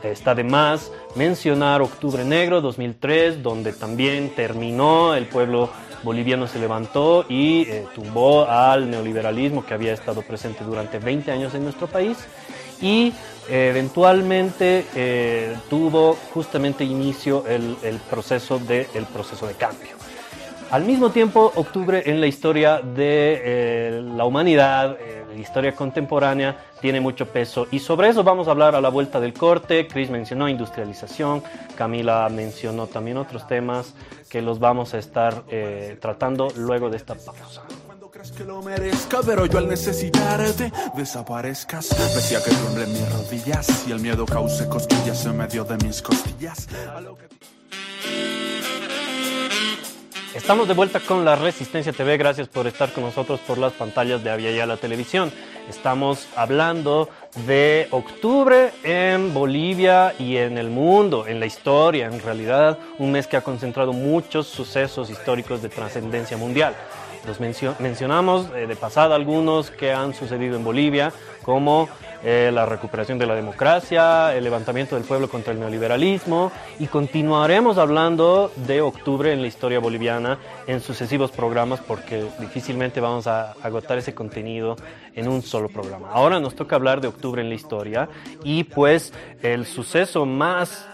[0.04, 5.70] Está de más mencionar Octubre Negro 2003, donde también terminó el pueblo
[6.04, 11.54] boliviano se levantó y eh, tumbó al neoliberalismo que había estado presente durante 20 años
[11.56, 12.18] en nuestro país
[12.82, 13.14] y
[13.50, 19.99] eh, eventualmente eh, tuvo justamente inicio el, proceso de, el proceso de cambio.
[20.72, 24.98] Al mismo tiempo, octubre en la historia de la humanidad
[25.42, 29.34] historia contemporánea tiene mucho peso y sobre eso vamos a hablar a la vuelta del
[29.34, 29.88] corte.
[29.88, 31.44] Chris mencionó industrialización,
[31.76, 33.94] Camila mencionó también otros temas
[34.30, 37.64] que los vamos a estar eh, tratando luego de esta pausa
[38.12, 41.90] crees que lo merezca, pero yo al necesitarte desaparezcas.
[42.16, 46.68] Decía que tiemblen mis rodillas y el miedo cause cosquillas en medio de mis costillas.
[50.36, 52.16] Estamos de vuelta con la Resistencia TV.
[52.18, 55.32] Gracias por estar con nosotros por las pantallas de Avia la Televisión.
[55.68, 57.10] Estamos hablando
[57.48, 63.26] de octubre en Bolivia y en el mundo, en la historia, en realidad, un mes
[63.26, 66.76] que ha concentrado muchos sucesos históricos de trascendencia mundial.
[67.26, 71.12] Los mencionamos eh, de pasada algunos que han sucedido en Bolivia,
[71.42, 71.90] como
[72.24, 77.78] eh, la recuperación de la democracia, el levantamiento del pueblo contra el neoliberalismo y continuaremos
[77.78, 83.98] hablando de octubre en la historia boliviana en sucesivos programas porque difícilmente vamos a agotar
[83.98, 84.76] ese contenido
[85.16, 86.10] en un solo programa.
[86.12, 88.10] Ahora nos toca hablar de octubre en la historia
[88.44, 90.88] y pues el suceso más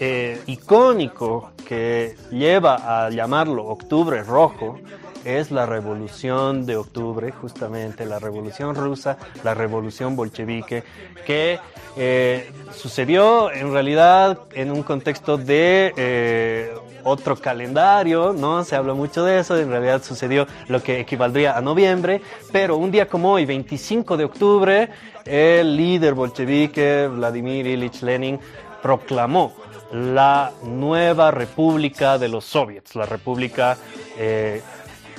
[0.00, 4.78] eh, icónico que lleva a llamarlo octubre rojo
[5.24, 10.84] es la revolución de octubre, justamente la revolución rusa, la revolución bolchevique,
[11.26, 11.58] que
[11.96, 18.64] eh, sucedió en realidad en un contexto de eh, otro calendario, ¿no?
[18.64, 22.90] Se habla mucho de eso, en realidad sucedió lo que equivaldría a noviembre, pero un
[22.90, 24.88] día como hoy, 25 de octubre,
[25.24, 28.38] el líder bolchevique, Vladimir Ilich Lenin,
[28.82, 29.54] proclamó
[29.92, 33.76] la nueva república de los soviets, la república
[34.16, 34.62] eh,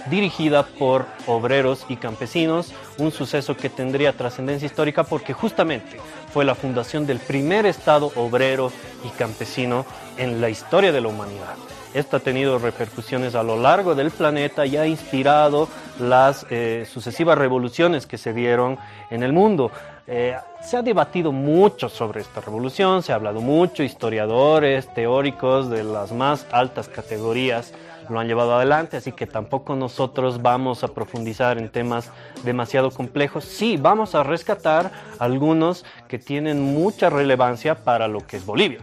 [0.09, 5.97] dirigida por obreros y campesinos, un suceso que tendría trascendencia histórica porque justamente
[6.33, 8.71] fue la fundación del primer Estado obrero
[9.05, 9.85] y campesino
[10.17, 11.55] en la historia de la humanidad.
[11.93, 15.67] Esto ha tenido repercusiones a lo largo del planeta y ha inspirado
[15.99, 18.79] las eh, sucesivas revoluciones que se dieron
[19.11, 19.69] en el mundo.
[20.07, 25.83] Eh, se ha debatido mucho sobre esta revolución, se ha hablado mucho, historiadores, teóricos de
[25.83, 27.73] las más altas categorías
[28.09, 32.11] lo han llevado adelante, así que tampoco nosotros vamos a profundizar en temas
[32.43, 33.45] demasiado complejos.
[33.45, 38.79] Sí, vamos a rescatar algunos que tienen mucha relevancia para lo que es Bolivia.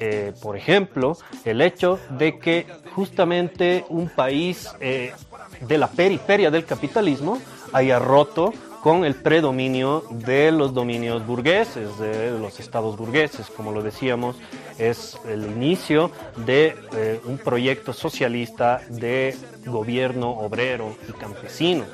[0.00, 5.12] Eh, por ejemplo, el hecho de que justamente un país eh,
[5.60, 7.40] de la periferia del capitalismo
[7.72, 13.82] haya roto con el predominio de los dominios burgueses, de los estados burgueses, como lo
[13.82, 14.36] decíamos,
[14.78, 19.36] es el inicio de eh, un proyecto socialista de
[19.66, 21.84] gobierno obrero y campesino.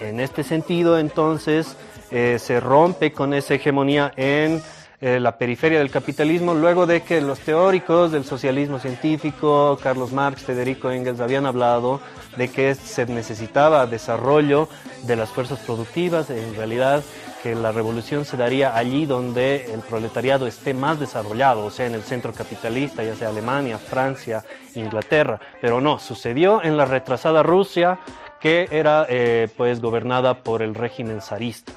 [0.00, 1.76] En este sentido, entonces,
[2.10, 4.62] eh, se rompe con esa hegemonía en
[5.00, 10.42] eh, la periferia del capitalismo, luego de que los teóricos del socialismo científico, Carlos Marx,
[10.42, 12.00] Federico Engels, habían hablado
[12.36, 14.68] de que se necesitaba desarrollo
[15.02, 17.02] de las fuerzas productivas, en realidad
[17.42, 21.94] que la revolución se daría allí donde el proletariado esté más desarrollado, o sea, en
[21.94, 27.98] el centro capitalista, ya sea Alemania, Francia, Inglaterra, pero no, sucedió en la retrasada Rusia,
[28.40, 31.72] que era eh, pues gobernada por el régimen zarista.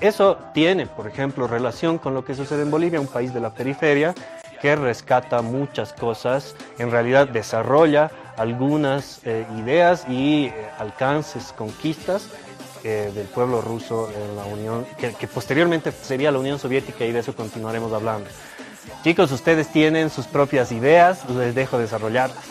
[0.00, 3.54] Eso tiene, por ejemplo, relación con lo que sucede en Bolivia, un país de la
[3.54, 4.14] periferia
[4.62, 12.28] que rescata muchas cosas, en realidad desarrolla algunas eh, ideas y eh, alcances, conquistas
[12.84, 17.12] eh, del pueblo ruso en la Unión, que, que, posteriormente sería la Unión Soviética y
[17.12, 18.28] de eso continuaremos hablando.
[19.04, 22.44] Chicos, ustedes tienen sus propias ideas, les dejo desarrollarlas.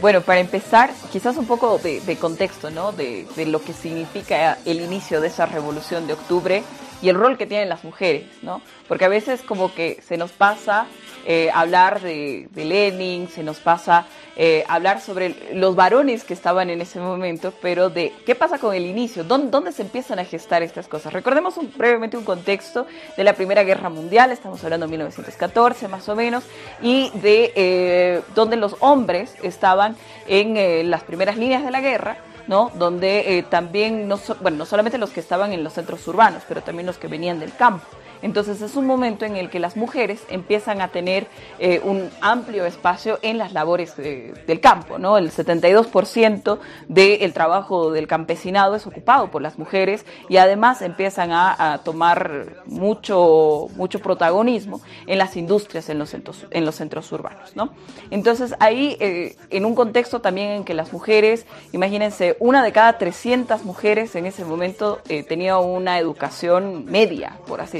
[0.00, 2.92] bueno, para empezar, quizás un poco de, de contexto, ¿no?
[2.92, 6.62] De, de, lo que significa el inicio de esa revolución de octubre
[7.02, 8.62] y el rol que tienen las mujeres, ¿no?
[8.88, 10.86] Porque a veces como que se nos pasa
[11.26, 14.06] eh, hablar de, Lenin, se nos pasa
[14.36, 18.74] eh, hablar sobre los varones que estaban en ese momento, pero de qué pasa con
[18.74, 21.12] el inicio, dónde, se empiezan a gestar estas cosas.
[21.12, 26.16] Recordemos brevemente un contexto de la Primera Guerra Mundial, estamos hablando de 1914 más o
[26.16, 26.44] menos,
[26.82, 32.70] y de eh, donde los hombres estaban en las primeras líneas de la guerra, ¿no?
[32.74, 36.62] Donde eh, también, no, bueno, no solamente los que estaban en los centros urbanos, pero
[36.62, 37.86] también los que venían del campo.
[38.24, 41.26] Entonces es un momento en el que las mujeres empiezan a tener
[41.58, 45.18] eh, un amplio espacio en las labores del campo, ¿no?
[45.18, 46.58] El 72%
[46.88, 53.66] del trabajo del campesinado es ocupado por las mujeres y además empiezan a, tomar mucho,
[53.76, 57.74] mucho protagonismo en las industrias, en los centros, en los centros urbanos, ¿no?
[58.10, 62.96] Entonces ahí, eh, en un contexto también en que las mujeres, imagínense, una de cada
[62.96, 67.78] 300 mujeres en ese momento eh, tenía una educación media, por así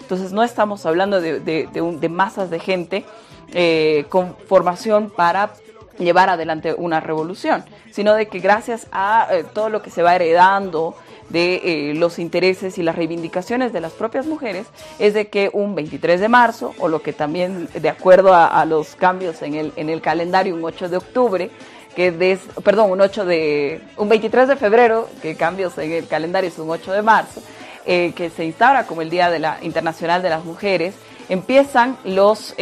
[0.00, 3.04] Entonces no estamos hablando de, masas de gente
[3.52, 5.52] eh, con formación para
[5.98, 10.14] llevar adelante una revolución, sino de que gracias a eh, todo lo que se va
[10.14, 10.94] heredando
[11.30, 14.66] de eh, los intereses y las reivindicaciones de las propias mujeres,
[14.98, 18.94] es de que un 23 de marzo, o lo que también, de acuerdo a, los
[18.94, 21.50] cambios en el, en el calendario, un 8 de octubre,
[21.96, 26.48] que des, perdón, un 8 de, un 23 de febrero, que cambios en el calendario
[26.48, 27.42] es un 8 de marzo,
[27.86, 30.94] eh, que se instaura como el Día de la Internacional de las Mujeres,
[31.28, 32.54] empiezan los,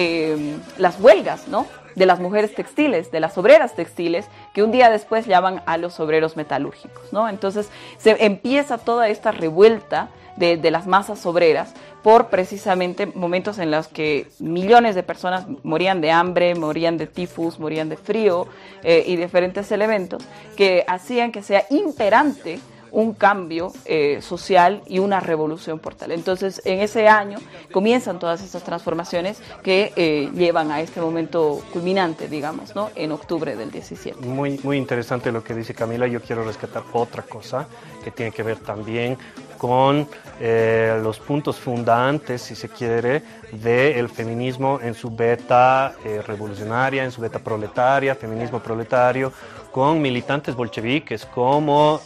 [0.79, 1.67] las huelgas, ¿no?
[1.95, 6.01] de las mujeres textiles, de las obreras textiles, que un día después llaman a los
[6.01, 7.29] obreros metalúrgicos, ¿no?
[7.29, 13.87] Entonces se empieza toda esta revuelta de, las masas obreras por precisamente momentos en los
[13.87, 18.49] que millones de personas morían de hambre, morían de tifus, morían de frío
[18.83, 20.25] eh, y diferentes elementos
[20.57, 22.59] que hacían que sea imperante
[22.95, 26.13] un cambio eh, social y una revolución por tal.
[26.13, 27.39] Entonces, en ese año
[27.73, 32.91] comienzan todas estas transformaciones que eh, llevan a este momento culminante, digamos, ¿no?
[32.95, 34.25] En octubre del 17.
[34.25, 36.07] Muy, muy interesante lo que dice Camila.
[36.07, 37.67] Yo quiero rescatar otra cosa
[38.05, 39.19] que tiene que ver también
[39.59, 40.07] con
[40.41, 45.95] eh, los puntos fundantes, si se quiere, del feminismo en su beta
[46.27, 49.33] revolucionaria, en su beta proletaria, feminismo proletario,
[49.73, 52.01] con militantes bolcheviques como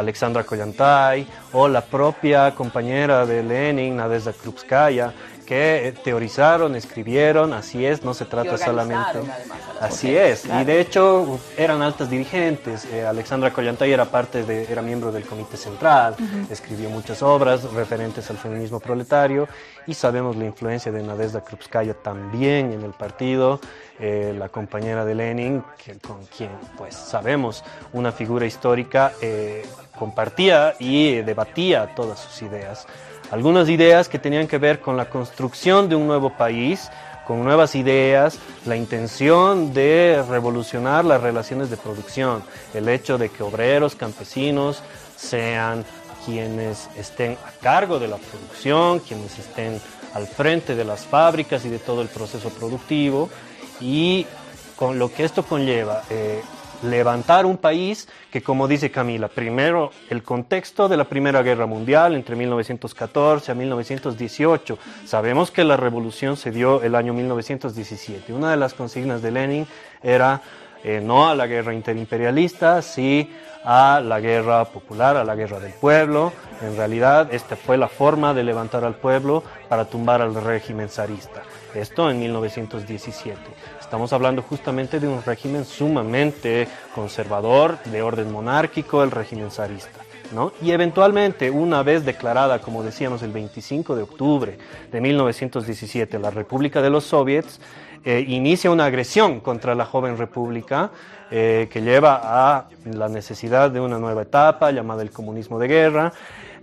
[0.00, 5.12] Alexandra Kollantay o la propia compañera de Lenin, Nadezhda Krupskaya,
[5.50, 9.18] que teorizaron, escribieron, así es, no se trata solamente.
[9.80, 12.84] Así es, y de hecho eran altas dirigentes.
[12.84, 16.14] Eh, Alexandra Kollantay era parte de, era miembro del Comité Central,
[16.48, 19.48] escribió muchas obras referentes al feminismo proletario
[19.90, 23.60] y sabemos la influencia de Nadezhda Krupskaya también en el partido.
[23.98, 25.64] Eh, la compañera de Lenin,
[26.06, 29.66] con quien pues sabemos una figura histórica, eh,
[29.98, 32.86] compartía y debatía todas sus ideas.
[33.32, 36.88] Algunas ideas que tenían que ver con la construcción de un nuevo país,
[37.26, 42.42] con nuevas ideas, la intención de revolucionar las relaciones de producción,
[42.74, 44.82] el hecho de que obreros, campesinos
[45.16, 45.84] sean
[46.24, 49.80] quienes estén a cargo de la producción, quienes estén
[50.14, 53.30] al frente de las fábricas y de todo el proceso productivo,
[53.80, 54.26] y
[54.76, 56.42] con lo que esto conlleva, eh,
[56.82, 62.14] levantar un país que, como dice Camila, primero el contexto de la Primera Guerra Mundial
[62.14, 64.78] entre 1914 a 1918.
[65.04, 68.32] Sabemos que la revolución se dio el año 1917.
[68.32, 69.66] Una de las consignas de Lenin
[70.02, 70.40] era
[70.84, 73.30] eh, no a la guerra interimperialista, sí
[73.64, 76.32] a la guerra popular, a la guerra del pueblo.
[76.62, 81.42] En realidad, esta fue la forma de levantar al pueblo para tumbar al régimen zarista.
[81.74, 83.38] Esto en 1917.
[83.80, 90.00] Estamos hablando justamente de un régimen sumamente conservador, de orden monárquico, el régimen zarista.
[90.32, 90.52] ¿no?
[90.62, 94.58] Y eventualmente, una vez declarada, como decíamos, el 25 de octubre
[94.90, 97.60] de 1917, la República de los Soviets,
[98.04, 100.90] eh, inicia una agresión contra la joven república
[101.30, 106.12] eh, que lleva a la necesidad de una nueva etapa llamada el comunismo de guerra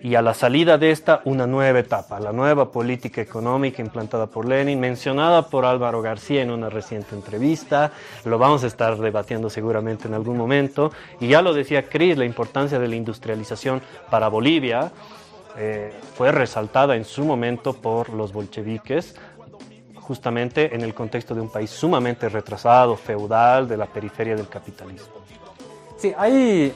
[0.02, 4.48] y a la salida de esta una nueva etapa, la nueva política económica implantada por
[4.48, 7.92] Lenin, mencionada por Álvaro García en una reciente entrevista,
[8.26, 12.26] lo vamos a estar debatiendo seguramente en algún momento, y ya lo decía Cris, la
[12.26, 14.92] importancia de la industrialización para Bolivia
[15.60, 19.16] eh, fue resaltada en su momento por los bolcheviques,
[20.08, 25.08] justamente en el contexto de un país sumamente retrasado, feudal, de la periferia del capitalismo.
[25.98, 26.74] Sí, hay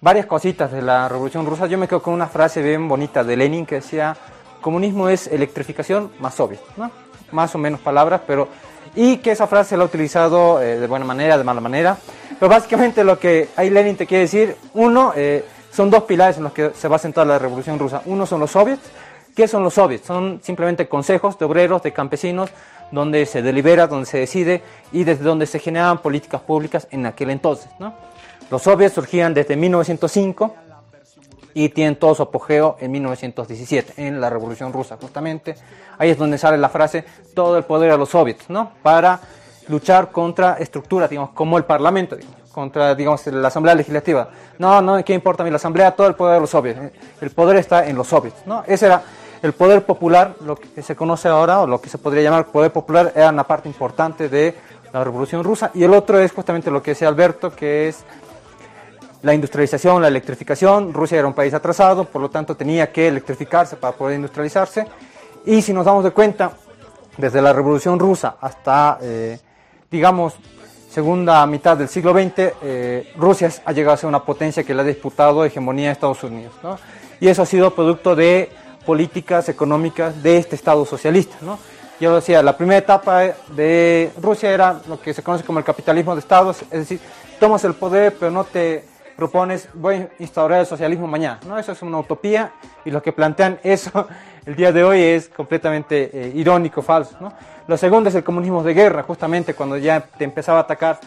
[0.00, 1.66] varias cositas de la Revolución Rusa.
[1.66, 4.14] Yo me quedo con una frase bien bonita de Lenin que decía,
[4.60, 6.90] comunismo es electrificación más soviet, ¿no?
[7.32, 8.48] Más o menos palabras, pero...
[8.94, 11.96] Y que esa frase la ha utilizado eh, de buena manera, de mala manera.
[12.38, 16.44] Pero básicamente lo que ahí Lenin te quiere decir, uno, eh, son dos pilares en
[16.44, 18.02] los que se basa toda la Revolución Rusa.
[18.06, 18.82] Uno son los soviets.
[19.38, 20.04] ¿Qué son los soviets?
[20.04, 22.50] Son simplemente consejos de obreros, de campesinos,
[22.90, 27.30] donde se delibera, donde se decide y desde donde se generan políticas públicas en aquel
[27.30, 27.94] entonces, ¿no?
[28.50, 30.56] Los soviets surgían desde 1905
[31.54, 35.54] y tienen todo su apogeo en 1917, en la Revolución Rusa, justamente.
[35.98, 38.72] Ahí es donde sale la frase, todo el poder a los soviets, ¿no?
[38.82, 39.20] Para
[39.68, 42.16] luchar contra estructuras, digamos, como el Parlamento,
[42.50, 44.30] contra, digamos, la Asamblea Legislativa.
[44.58, 45.92] No, no, ¿qué importa a mí la Asamblea?
[45.92, 46.80] Todo el poder de los soviets.
[47.20, 48.64] El poder está en los soviets, ¿no?
[48.66, 49.00] Ese era
[49.42, 52.72] el poder popular, lo que se conoce ahora, o lo que se podría llamar poder
[52.72, 54.54] popular, era una parte importante de
[54.92, 55.70] la Revolución Rusa.
[55.74, 58.04] Y el otro es justamente lo que decía Alberto, que es
[59.22, 60.92] la industrialización, la electrificación.
[60.92, 64.86] Rusia era un país atrasado, por lo tanto tenía que electrificarse para poder industrializarse.
[65.46, 66.52] Y si nos damos de cuenta,
[67.16, 69.38] desde la Revolución Rusa hasta, eh,
[69.90, 70.34] digamos,
[70.88, 74.82] segunda mitad del siglo XX, eh, Rusia ha llegado a ser una potencia que le
[74.82, 76.54] ha disputado hegemonía a Estados Unidos.
[77.20, 78.50] Y eso ha sido producto de
[78.88, 81.36] políticas económicas de este Estado socialista.
[82.00, 83.20] yo decía, la primera etapa
[83.54, 86.98] de Rusia era lo que se conoce como el capitalismo de estados, es decir,
[87.38, 91.38] tomas el poder pero no te propones, voy a instaurar el socialismo mañana.
[91.46, 94.08] No, eso es una utopía y lo que plantean eso
[94.46, 97.18] el día de hoy es completamente eh, irónico, falso.
[97.20, 97.30] ¿no?
[97.66, 100.98] Lo segundo es el comunismo de guerra, justamente cuando ya te empezaba a atacar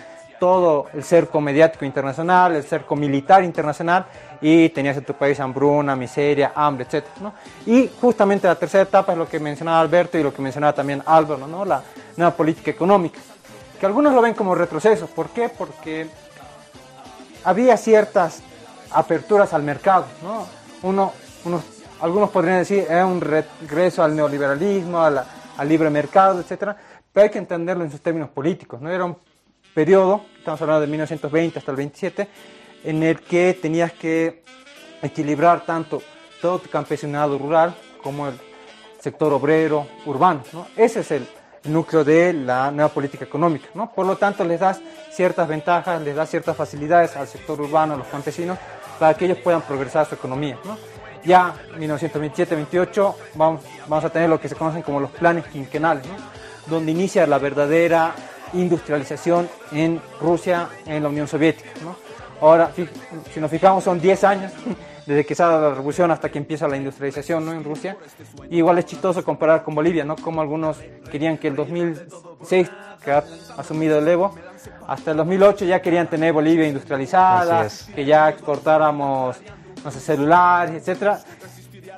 [0.41, 4.07] todo el cerco mediático internacional, el cerco militar internacional
[4.41, 7.05] y tenías en tu país hambruna, miseria, hambre, etc.
[7.67, 11.03] Y justamente la tercera etapa es lo que mencionaba Alberto y lo que mencionaba también
[11.05, 11.63] Álvaro, ¿no?
[11.63, 11.83] la
[12.17, 13.19] nueva política económica,
[13.79, 15.05] que algunos lo ven como retroceso.
[15.05, 15.47] ¿Por qué?
[15.47, 16.07] Porque
[17.43, 18.41] había ciertas
[18.89, 20.07] aperturas al mercado.
[20.23, 20.47] ¿no?
[20.81, 21.13] Uno,
[21.99, 25.23] algunos podrían decir era un regreso al neoliberalismo, al
[25.69, 26.71] libre mercado, etc.
[27.13, 28.81] Pero hay que entenderlo en sus términos políticos.
[28.81, 28.89] ¿no?
[28.89, 29.15] Era un
[29.75, 32.27] periodo, estamos hablando de 1920 hasta el 27,
[32.85, 34.41] en el que tenías que
[35.03, 36.01] equilibrar tanto
[36.41, 38.33] todo tu campesinado rural como el
[38.99, 40.41] sector obrero urbano.
[40.51, 40.67] ¿no?
[40.75, 41.27] Ese es el
[41.65, 43.67] núcleo de la nueva política económica.
[43.95, 44.81] Por lo tanto, les das
[45.11, 48.57] ciertas ventajas, les das ciertas facilidades al sector urbano, a los campesinos,
[48.97, 50.57] para que ellos puedan progresar su economía.
[50.65, 50.75] ¿no?
[51.23, 53.63] Ya 1927-28 vamos,
[54.03, 56.07] a tener lo que se conocen como los planes quinquenales,
[56.65, 58.15] donde inicia la verdadera
[58.53, 61.69] industrialización en Rusia, en la Unión Soviética.
[61.83, 61.95] ¿no?
[62.41, 62.71] Ahora,
[63.33, 64.51] si nos fijamos, son 10 años
[65.05, 67.53] desde que sale la revolución hasta que empieza la industrialización ¿no?
[67.53, 67.97] en Rusia.
[68.49, 70.15] igual es chistoso comparar con Bolivia, ¿no?
[70.15, 70.77] Como algunos
[71.11, 72.69] querían que el 2006,
[73.03, 73.23] que ha
[73.57, 74.35] asumido el Evo,
[74.87, 79.37] hasta el 2008 ya querían tener Bolivia industrializada, que ya exportáramos,
[79.83, 81.19] no sé, celulares, etcétera.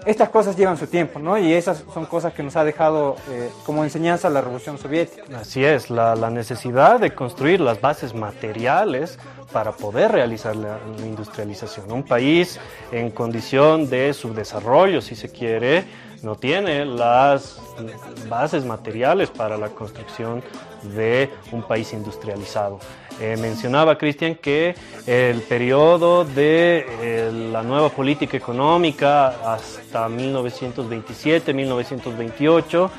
[0.06, 1.38] Estas cosas llevan su tiempo, ¿no?
[1.38, 5.24] Y esas son cosas que nos ha dejado eh, como enseñanza la Revolución Soviética.
[5.40, 9.18] Así es, la, la necesidad de construir las bases materiales
[9.52, 11.92] para poder realizar la industrialización.
[11.92, 12.60] Un país
[12.92, 15.86] en condición de subdesarrollo, si se quiere,
[16.24, 17.62] no tiene las
[18.30, 20.42] bases materiales para la construcción
[20.96, 22.80] de un país industrializado.
[23.20, 32.90] Eh, mencionaba Cristian que el periodo de eh, la nueva política económica hasta 1927-1928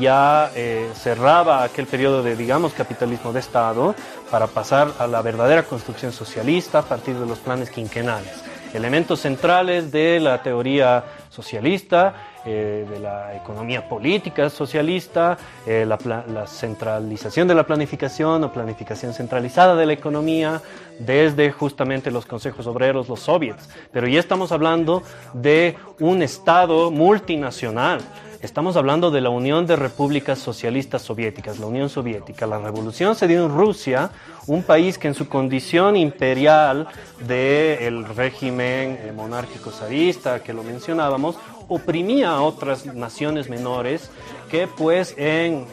[0.00, 3.94] ya eh, cerraba aquel periodo de, digamos, capitalismo de Estado
[4.30, 8.42] para pasar a la verdadera construcción socialista a partir de los planes quinquenales.
[8.72, 17.46] Elementos centrales de la teoría socialista, eh, de la economía política socialista, eh, la, centralización
[17.46, 20.60] de la planificación o planificación centralizada de la economía
[20.98, 23.68] desde justamente los consejos obreros, los soviets.
[23.92, 25.02] Pero ya estamos hablando
[25.34, 28.00] de un Estado multinacional
[28.42, 32.44] Estamos hablando de la Unión de Repúblicas Socialistas Soviéticas, la Unión Soviética.
[32.44, 34.10] La revolución se dio en Rusia,
[34.48, 36.88] un país que en su condición imperial
[37.24, 41.36] del régimen eh, monárquico zarista que lo mencionábamos,
[41.74, 44.10] oprimía a otras naciones menores
[44.50, 45.66] que pues en eh,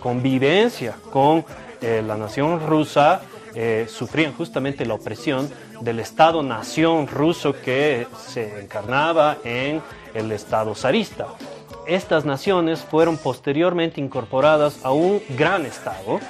[0.00, 1.44] convivencia con
[1.80, 3.22] eh, la nación rusa
[3.88, 5.50] sufrían justamente la opresión
[5.80, 9.80] del Estado-nación ruso que se encarnaba en
[10.12, 11.26] el Estado zarista.
[11.86, 16.20] Estas naciones fueron posteriormente incorporadas a un gran Estado,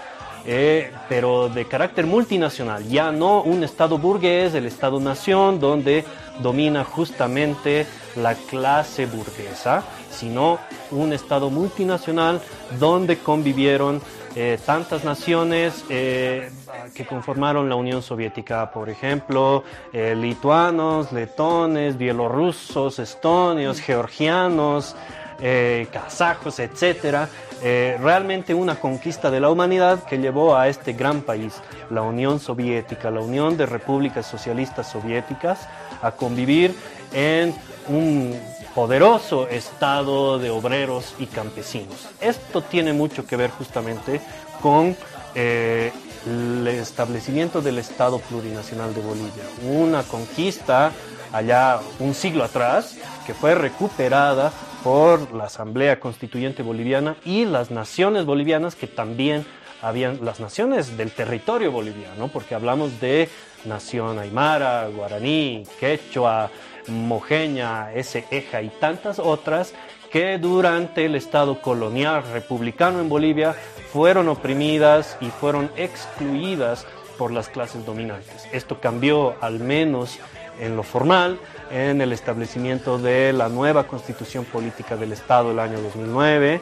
[0.46, 6.04] eh, pero de carácter multinacional, ya no un Estado burgués, el Estado-nación, donde
[6.40, 10.58] domina justamente la clase burguesa, sino
[10.92, 12.40] un Estado multinacional
[12.78, 14.00] donde convivieron
[14.36, 16.50] eh, tantas naciones eh,
[16.94, 24.94] que conformaron la Unión Soviética, por ejemplo, lituanos, letones, bielorrusos, estonios, georgianos,
[25.40, 27.28] eh, kazajos, etcétera.
[27.62, 31.54] Eh, realmente una conquista de la humanidad que llevó a este gran país,
[31.90, 35.66] la Unión Soviética, la Unión de Repúblicas Socialistas Soviéticas,
[36.02, 36.74] a convivir
[37.14, 37.54] en
[37.88, 38.38] un
[38.74, 42.08] poderoso estado de obreros y campesinos.
[42.20, 44.20] Esto tiene mucho que ver justamente
[44.60, 44.94] con
[45.34, 45.92] eh,
[46.26, 50.92] el establecimiento del Estado Plurinacional de Bolivia, una conquista
[51.32, 54.52] allá un siglo atrás que fue recuperada
[54.86, 59.44] por la Asamblea Constituyente Boliviana y las naciones bolivianas que también
[59.82, 63.28] habían, las naciones del territorio boliviano, porque hablamos de
[63.64, 66.52] nación aymara, guaraní, quechua,
[66.86, 69.74] mojeña, eja y tantas otras
[70.12, 73.56] que durante el Estado colonial republicano en Bolivia
[73.92, 76.86] fueron oprimidas y fueron excluidas
[77.18, 78.46] por las clases dominantes.
[78.52, 80.20] Esto cambió al menos
[80.60, 81.38] en lo formal,
[81.70, 86.60] en el establecimiento de la nueva constitución política del Estado el año 2009,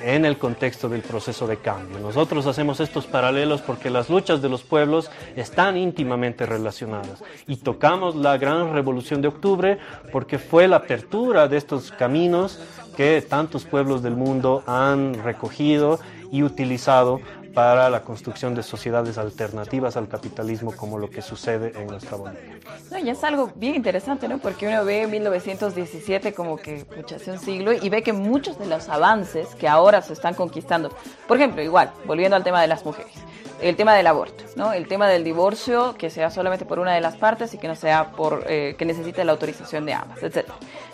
[0.00, 1.98] en el contexto del proceso de cambio.
[1.98, 8.14] Nosotros hacemos estos paralelos porque las luchas de los pueblos están íntimamente relacionadas y tocamos
[8.14, 9.78] la gran revolución de octubre
[10.12, 12.60] porque fue la apertura de estos caminos
[12.96, 15.98] que tantos pueblos del mundo han recogido
[16.30, 17.20] y utilizado
[17.54, 22.58] para la construcción de sociedades alternativas al capitalismo como lo que sucede en nuestra Bolivia.
[22.90, 24.38] No, y es algo bien interesante, ¿no?
[24.38, 28.66] Porque uno ve 1917 como que pucha, hace un siglo y ve que muchos de
[28.66, 30.90] los avances que ahora se están conquistando,
[31.28, 33.14] por ejemplo, igual, volviendo al tema de las mujeres,
[33.60, 34.72] el tema del aborto, ¿no?
[34.72, 37.76] El tema del divorcio, que sea solamente por una de las partes y que no
[37.76, 40.48] sea por eh, que necesite la autorización de ambas, etc.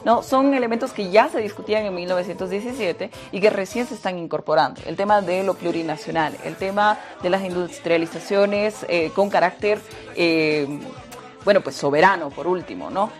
[0.04, 4.80] No, son elementos que ya se discutían en 1917 y que recién se están incorporando.
[4.86, 9.80] El tema de lo plurinacional, el tema de las industrializaciones eh, con carácter
[10.16, 10.66] eh,
[11.44, 13.10] bueno, pues soberano, por último, ¿no?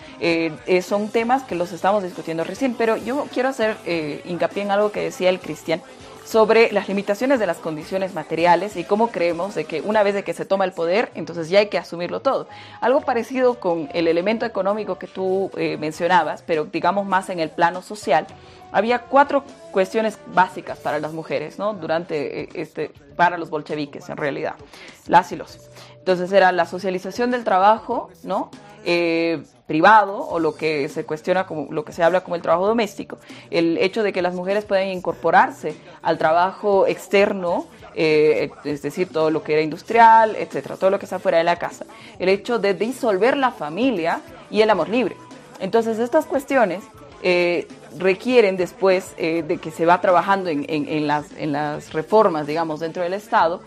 [0.83, 3.79] son temas que los estamos discutiendo recién, pero yo quiero hacer
[4.27, 5.81] hincapié en algo que decía el Cristian
[6.31, 10.23] sobre las limitaciones de las condiciones materiales y cómo creemos de que una vez de
[10.23, 12.47] que se toma el poder, entonces ya hay que asumirlo todo.
[12.81, 17.51] Algo parecido con el elemento económico que tú eh, mencionabas, pero digamos más en el
[17.51, 18.29] plano social,
[18.71, 21.75] había cuatro cuestiones básicas para las mujeres, ¿no?
[21.75, 24.55] Durante eh, este, para los bolcheviques en realidad,
[25.09, 25.69] las y los.
[25.99, 28.53] Entonces era la socialización del trabajo, ¿no?
[28.85, 32.67] Eh, privado o lo que se cuestiona como lo que se habla como el trabajo
[32.67, 33.19] doméstico,
[33.53, 39.31] el hecho de que las mujeres puedan incorporarse al trabajo externo, eh, es decir, todo
[39.31, 41.85] lo que era industrial, etcétera, todo lo que está fuera de la casa,
[42.19, 45.15] el hecho de disolver la familia y el amor libre.
[45.61, 46.83] Entonces, estas cuestiones
[47.23, 53.05] eh, requieren después de que se va trabajando en, las, en, las, reformas, digamos, dentro
[53.05, 53.61] del Estado,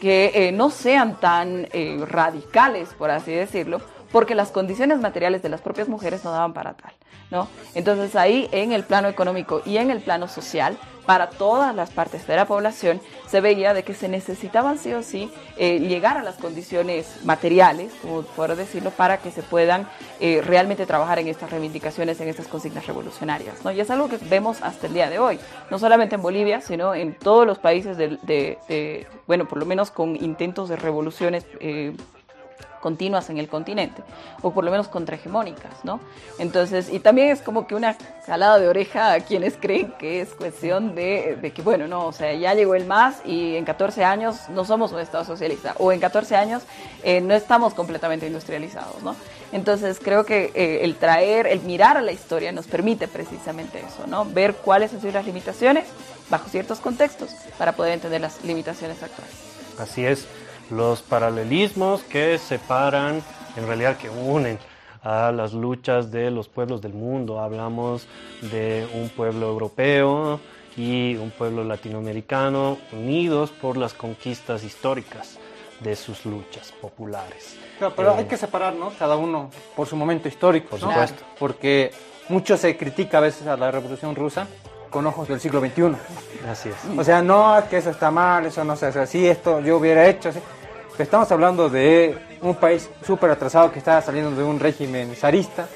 [0.00, 1.66] que no sean tan
[2.06, 6.74] radicales, por así decirlo, porque las condiciones materiales de las propias mujeres no daban para
[6.74, 6.92] tal,
[7.30, 7.48] ¿no?
[7.74, 12.26] Entonces ahí en el plano económico y en el plano social, para todas las partes
[12.26, 16.22] de la población, se veía de que se necesitaban sí o sí eh, llegar a
[16.22, 19.88] las condiciones materiales, como por decirlo, para que se puedan
[20.20, 23.72] eh, realmente trabajar en estas reivindicaciones, en estas consignas revolucionarias, ¿no?
[23.72, 25.40] Y es algo que vemos hasta el día de hoy,
[25.70, 30.16] no solamente en Bolivia, sino en todos los países de, bueno, por lo menos con
[30.16, 31.96] intentos de revoluciones eh,
[32.80, 34.02] continuas en el continente,
[34.42, 36.00] o por lo menos contrahegemónicas, ¿no?
[36.38, 40.30] Entonces, y también es como que una calada de oreja a quienes creen que es
[40.30, 44.04] cuestión de, de, que, bueno, no, o sea, ya llegó el MAS y en 14
[44.04, 46.62] años no somos un Estado socialista, o en 14 años
[47.02, 49.14] eh, no estamos completamente industrializados, ¿no?
[49.52, 54.06] Entonces, creo que eh, el traer, el mirar a la historia nos permite precisamente eso,
[54.06, 54.24] ¿no?
[54.24, 55.86] Ver cuáles han sido las limitaciones
[56.30, 59.34] bajo ciertos contextos para poder entender las limitaciones actuales.
[59.78, 60.26] Así es
[60.70, 63.22] los paralelismos que separan,
[63.56, 64.58] en realidad que unen
[65.02, 67.40] a las luchas de los pueblos del mundo.
[67.40, 68.06] Hablamos
[68.42, 70.40] de un pueblo europeo
[70.76, 75.38] y un pueblo latinoamericano unidos por las conquistas históricas
[75.80, 77.56] de sus luchas populares.
[77.96, 78.92] pero hay eh, que separar, ¿no?
[78.98, 81.24] Cada uno por su momento histórico, por supuesto.
[81.38, 81.90] Porque
[82.28, 84.46] mucho se critica a veces a la Revolución Rusa
[84.90, 85.96] con ojos del siglo XXI.
[86.50, 86.98] Así es.
[86.98, 90.06] O sea, no, que eso está mal, eso no se hace así, esto yo hubiera
[90.06, 90.40] hecho así.
[91.00, 95.66] Estamos hablando de un país súper atrasado que está saliendo de un régimen zarista.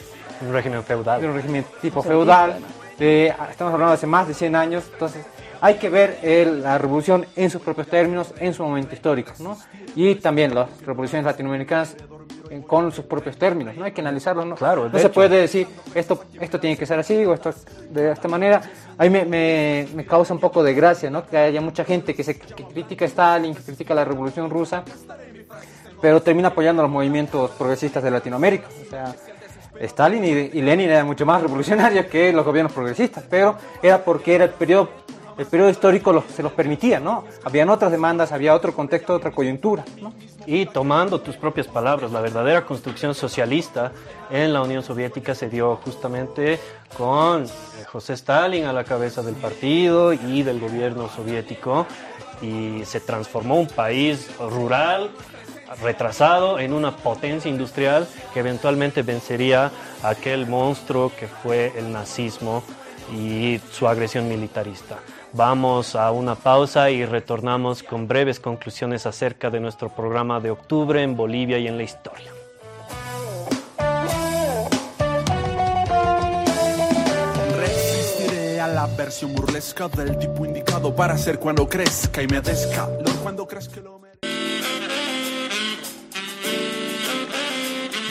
[0.42, 1.20] Un régimen feudal.
[1.22, 2.58] De un régimen tipo feudal.
[2.98, 4.84] estamos hablando de hace más de 100 años.
[4.92, 5.24] Entonces,
[5.62, 6.18] hay que ver
[6.62, 9.32] la revolución en sus propios términos, en su momento histórico.
[9.38, 9.56] ¿no?
[9.96, 11.96] Y también las revoluciones latinoamericanas
[12.62, 13.84] con sus propios términos, ¿no?
[13.84, 14.54] Hay que analizarlo, ¿no?
[14.54, 17.52] Claro, no se puede decir esto, esto tiene que ser así o esto
[17.90, 18.62] de esta manera.
[18.96, 21.26] A mí me, me, causa un poco de gracia, ¿no?
[21.26, 24.84] Que haya mucha gente que, se, que critica a Stalin, que critica la revolución rusa,
[26.00, 28.68] pero termina apoyando a los movimientos progresistas de Latinoamérica.
[28.86, 29.14] O sea,
[29.80, 34.44] Stalin y, Lenin eran mucho más revolucionarios que los gobiernos progresistas, pero era porque era
[34.44, 34.90] el periodo
[35.36, 37.24] el periodo histórico se los permitía, ¿no?
[37.44, 40.12] Habían otras demandas, había otro contexto, otra coyuntura, ¿no?
[40.46, 43.92] Y tomando tus propias palabras, la verdadera construcción socialista
[44.30, 46.58] en la Unión Soviética se dio justamente
[46.96, 47.48] con eh,
[47.90, 51.86] José Stalin a la cabeza del partido y del gobierno soviético
[52.42, 55.10] y se transformó un país rural
[55.82, 59.70] retrasado en una potencia industrial que eventualmente vencería
[60.02, 62.62] a aquel monstruo que fue el nazismo
[63.12, 64.98] y su agresión militarista.
[65.36, 71.02] Vamos a una pausa y retornamos con breves conclusiones acerca de nuestro programa de octubre
[71.02, 72.30] en Bolivia y en la historia.
[77.56, 82.88] Resistiré a la versión burlesca del tipo indicado para ser cuando crezca y me desca.
[83.20, 83.48] Cuando
[83.82, 83.93] lo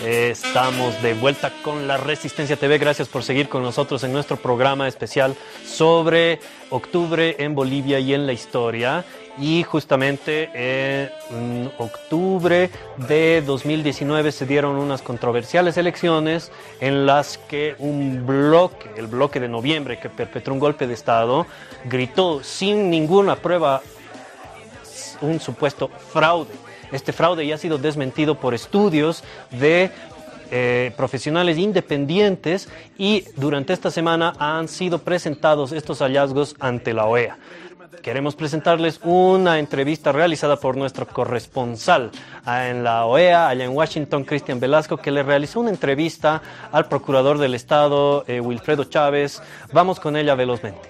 [0.04, 2.78] Estamos de vuelta con la Resistencia TV.
[2.78, 5.34] Gracias por seguir con nosotros en nuestro programa especial
[5.66, 6.41] sobre
[6.72, 9.06] octubre en Bolivia y en la historia.
[9.39, 12.70] Y justamente en octubre
[13.08, 16.51] de 2019 se dieron unas controversiales elecciones
[16.82, 21.47] en las que un bloque, el bloque de noviembre que perpetró un golpe de Estado,
[21.86, 23.82] gritó sin ninguna prueba
[25.22, 26.51] un supuesto fraude
[26.94, 29.91] este fraude ya ha sido desmentido por estudios de
[30.52, 37.38] eh, profesionales independientes y durante esta semana han sido presentados estos hallazgos ante la OEA.
[38.04, 42.12] Queremos presentarles una entrevista realizada por nuestro corresponsal
[42.46, 46.41] en la OEA, allá en Washington, Cristian Velasco, que le realizó una entrevista
[46.72, 49.41] al procurador del Estado, eh, Wilfredo Chávez.
[49.72, 50.89] Vamos con ella velozmente.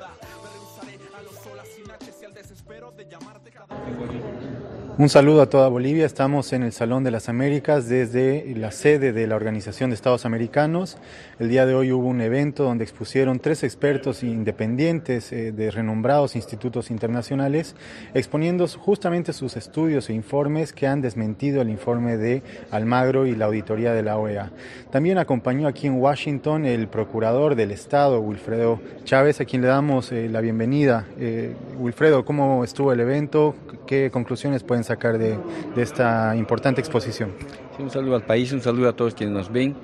[4.96, 6.06] Un saludo a toda Bolivia.
[6.06, 10.24] Estamos en el Salón de las Américas desde la sede de la Organización de Estados
[10.24, 10.98] Americanos.
[11.39, 16.36] El día de hoy hubo un evento donde expusieron tres expertos independientes eh, de renombrados
[16.36, 17.76] institutos internacionales
[18.14, 23.46] exponiendo justamente sus estudios e informes que han desmentido el informe de Almagro y la
[23.46, 24.52] auditoría de la OEA.
[24.91, 30.12] También acompañó aquí en Washington el procurador del Estado, Wilfredo Chávez, a quien le damos
[30.12, 31.08] eh, la bienvenida.
[31.18, 33.56] Eh, Wilfredo, ¿cómo estuvo el evento?
[33.88, 35.38] ¿Qué conclusiones pueden sacar de,
[35.75, 37.31] esta importante exposición.
[37.79, 39.75] un saludo al país, un saludo a todos quienes nos ven.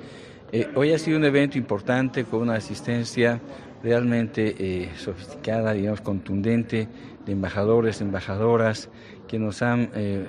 [0.51, 3.39] Eh, hoy ha sido un evento importante con una asistencia
[3.83, 6.87] realmente eh, sofisticada, digamos, contundente
[7.25, 8.89] de embajadores, embajadoras
[9.27, 10.25] que nos han eh,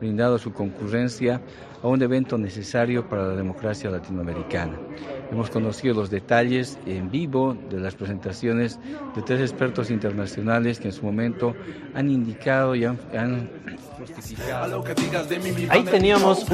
[0.00, 1.40] brindado su concurrencia
[1.82, 4.78] a un evento necesario para la democracia latinoamericana.
[5.30, 8.78] Hemos conocido los detalles en vivo de las presentaciones
[9.14, 11.54] de tres expertos internacionales que en su momento
[11.94, 12.98] han indicado y han,
[15.68, 16.46] Ahí teníamos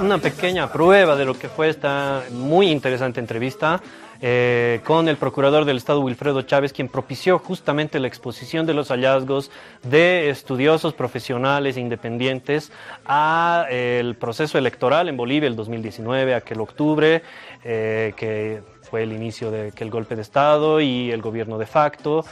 [0.00, 3.80] una pequeña prueba de lo que fue esta muy interesante entrevista
[4.26, 8.88] eh, con el procurador del Estado Wilfredo Chávez, quien propició justamente la exposición de los
[8.88, 9.50] hallazgos
[9.82, 12.72] de estudiosos profesionales e independientes
[13.04, 17.22] a eh, el proceso electoral en Bolivia el 2019, aquel octubre,
[17.64, 22.24] eh, que fue el inicio de aquel golpe de Estado y el gobierno de facto.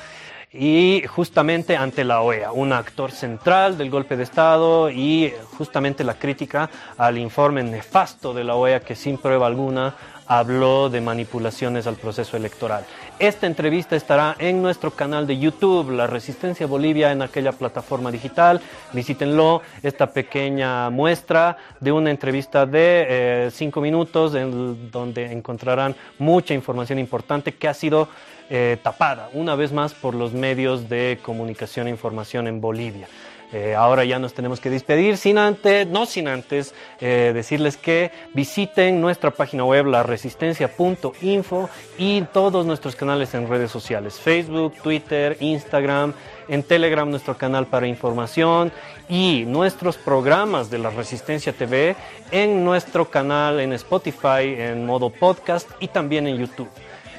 [0.55, 6.14] Y justamente ante la OEA, un actor central del golpe de Estado y justamente la
[6.14, 6.68] crítica
[6.99, 9.95] al informe nefasto de la OEA que sin prueba alguna
[10.26, 12.84] habló de manipulaciones al proceso electoral.
[13.18, 18.60] Esta entrevista estará en nuestro canal de YouTube, La Resistencia Bolivia, en aquella plataforma digital.
[18.92, 26.54] Visítenlo, esta pequeña muestra de una entrevista de eh, cinco minutos, en donde encontrarán mucha
[26.54, 28.08] información importante que ha sido
[28.50, 33.08] eh, tapada una vez más por los medios de comunicación e información en Bolivia.
[33.53, 38.11] Eh, ahora ya nos tenemos que despedir, sin antes, no sin antes eh, decirles que
[38.32, 46.14] visiten nuestra página web, laresistencia.info y todos nuestros canales en redes sociales, Facebook, Twitter, Instagram,
[46.48, 48.72] en Telegram nuestro canal para información
[49.09, 51.94] y nuestros programas de la Resistencia TV
[52.30, 56.68] en nuestro canal en Spotify en modo podcast y también en YouTube.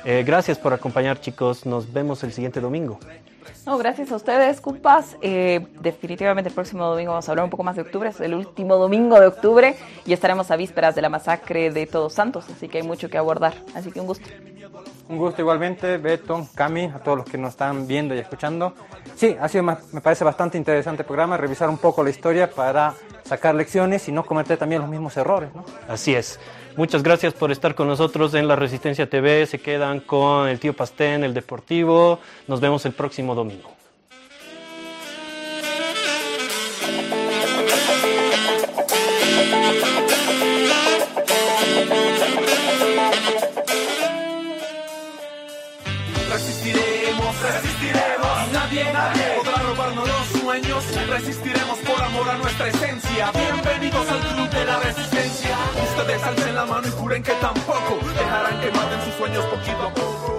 [0.06, 3.00] Eh, gracias por acompañar chicos, nos vemos el siguiente domingo.
[3.66, 5.18] No, gracias a ustedes, compas.
[5.22, 8.34] Eh, definitivamente el próximo domingo vamos a hablar un poco más de octubre, es el
[8.34, 9.76] último domingo de octubre
[10.06, 13.18] y estaremos a vísperas de la masacre de Todos Santos, así que hay mucho que
[13.18, 13.54] abordar.
[13.76, 14.28] Así que un gusto.
[15.10, 18.74] Un gusto igualmente, Beto, Cami, a todos los que nos están viendo y escuchando.
[19.16, 22.94] Sí, ha sido, me parece bastante interesante el programa, revisar un poco la historia para
[23.24, 25.54] sacar lecciones y no cometer también los mismos errores.
[25.54, 25.66] ¿no?
[25.88, 26.40] Así es.
[26.76, 29.46] Muchas gracias por estar con nosotros en la Resistencia TV.
[29.46, 32.20] Se quedan con el tío Pastén, el Deportivo.
[32.48, 33.70] Nos vemos el próximo domingo.
[46.32, 48.52] Resistiremos, resistiremos.
[48.52, 50.84] Nadie, nadie podrá robarnos los sueños.
[51.08, 53.32] Resistiremos por amor a nuestra esencia.
[53.32, 55.13] Bienvenidos al club de la resistencia.
[55.96, 59.94] Ustedes alcen la mano y juren que tampoco dejarán que maten sus sueños poquito a
[59.94, 60.33] poco.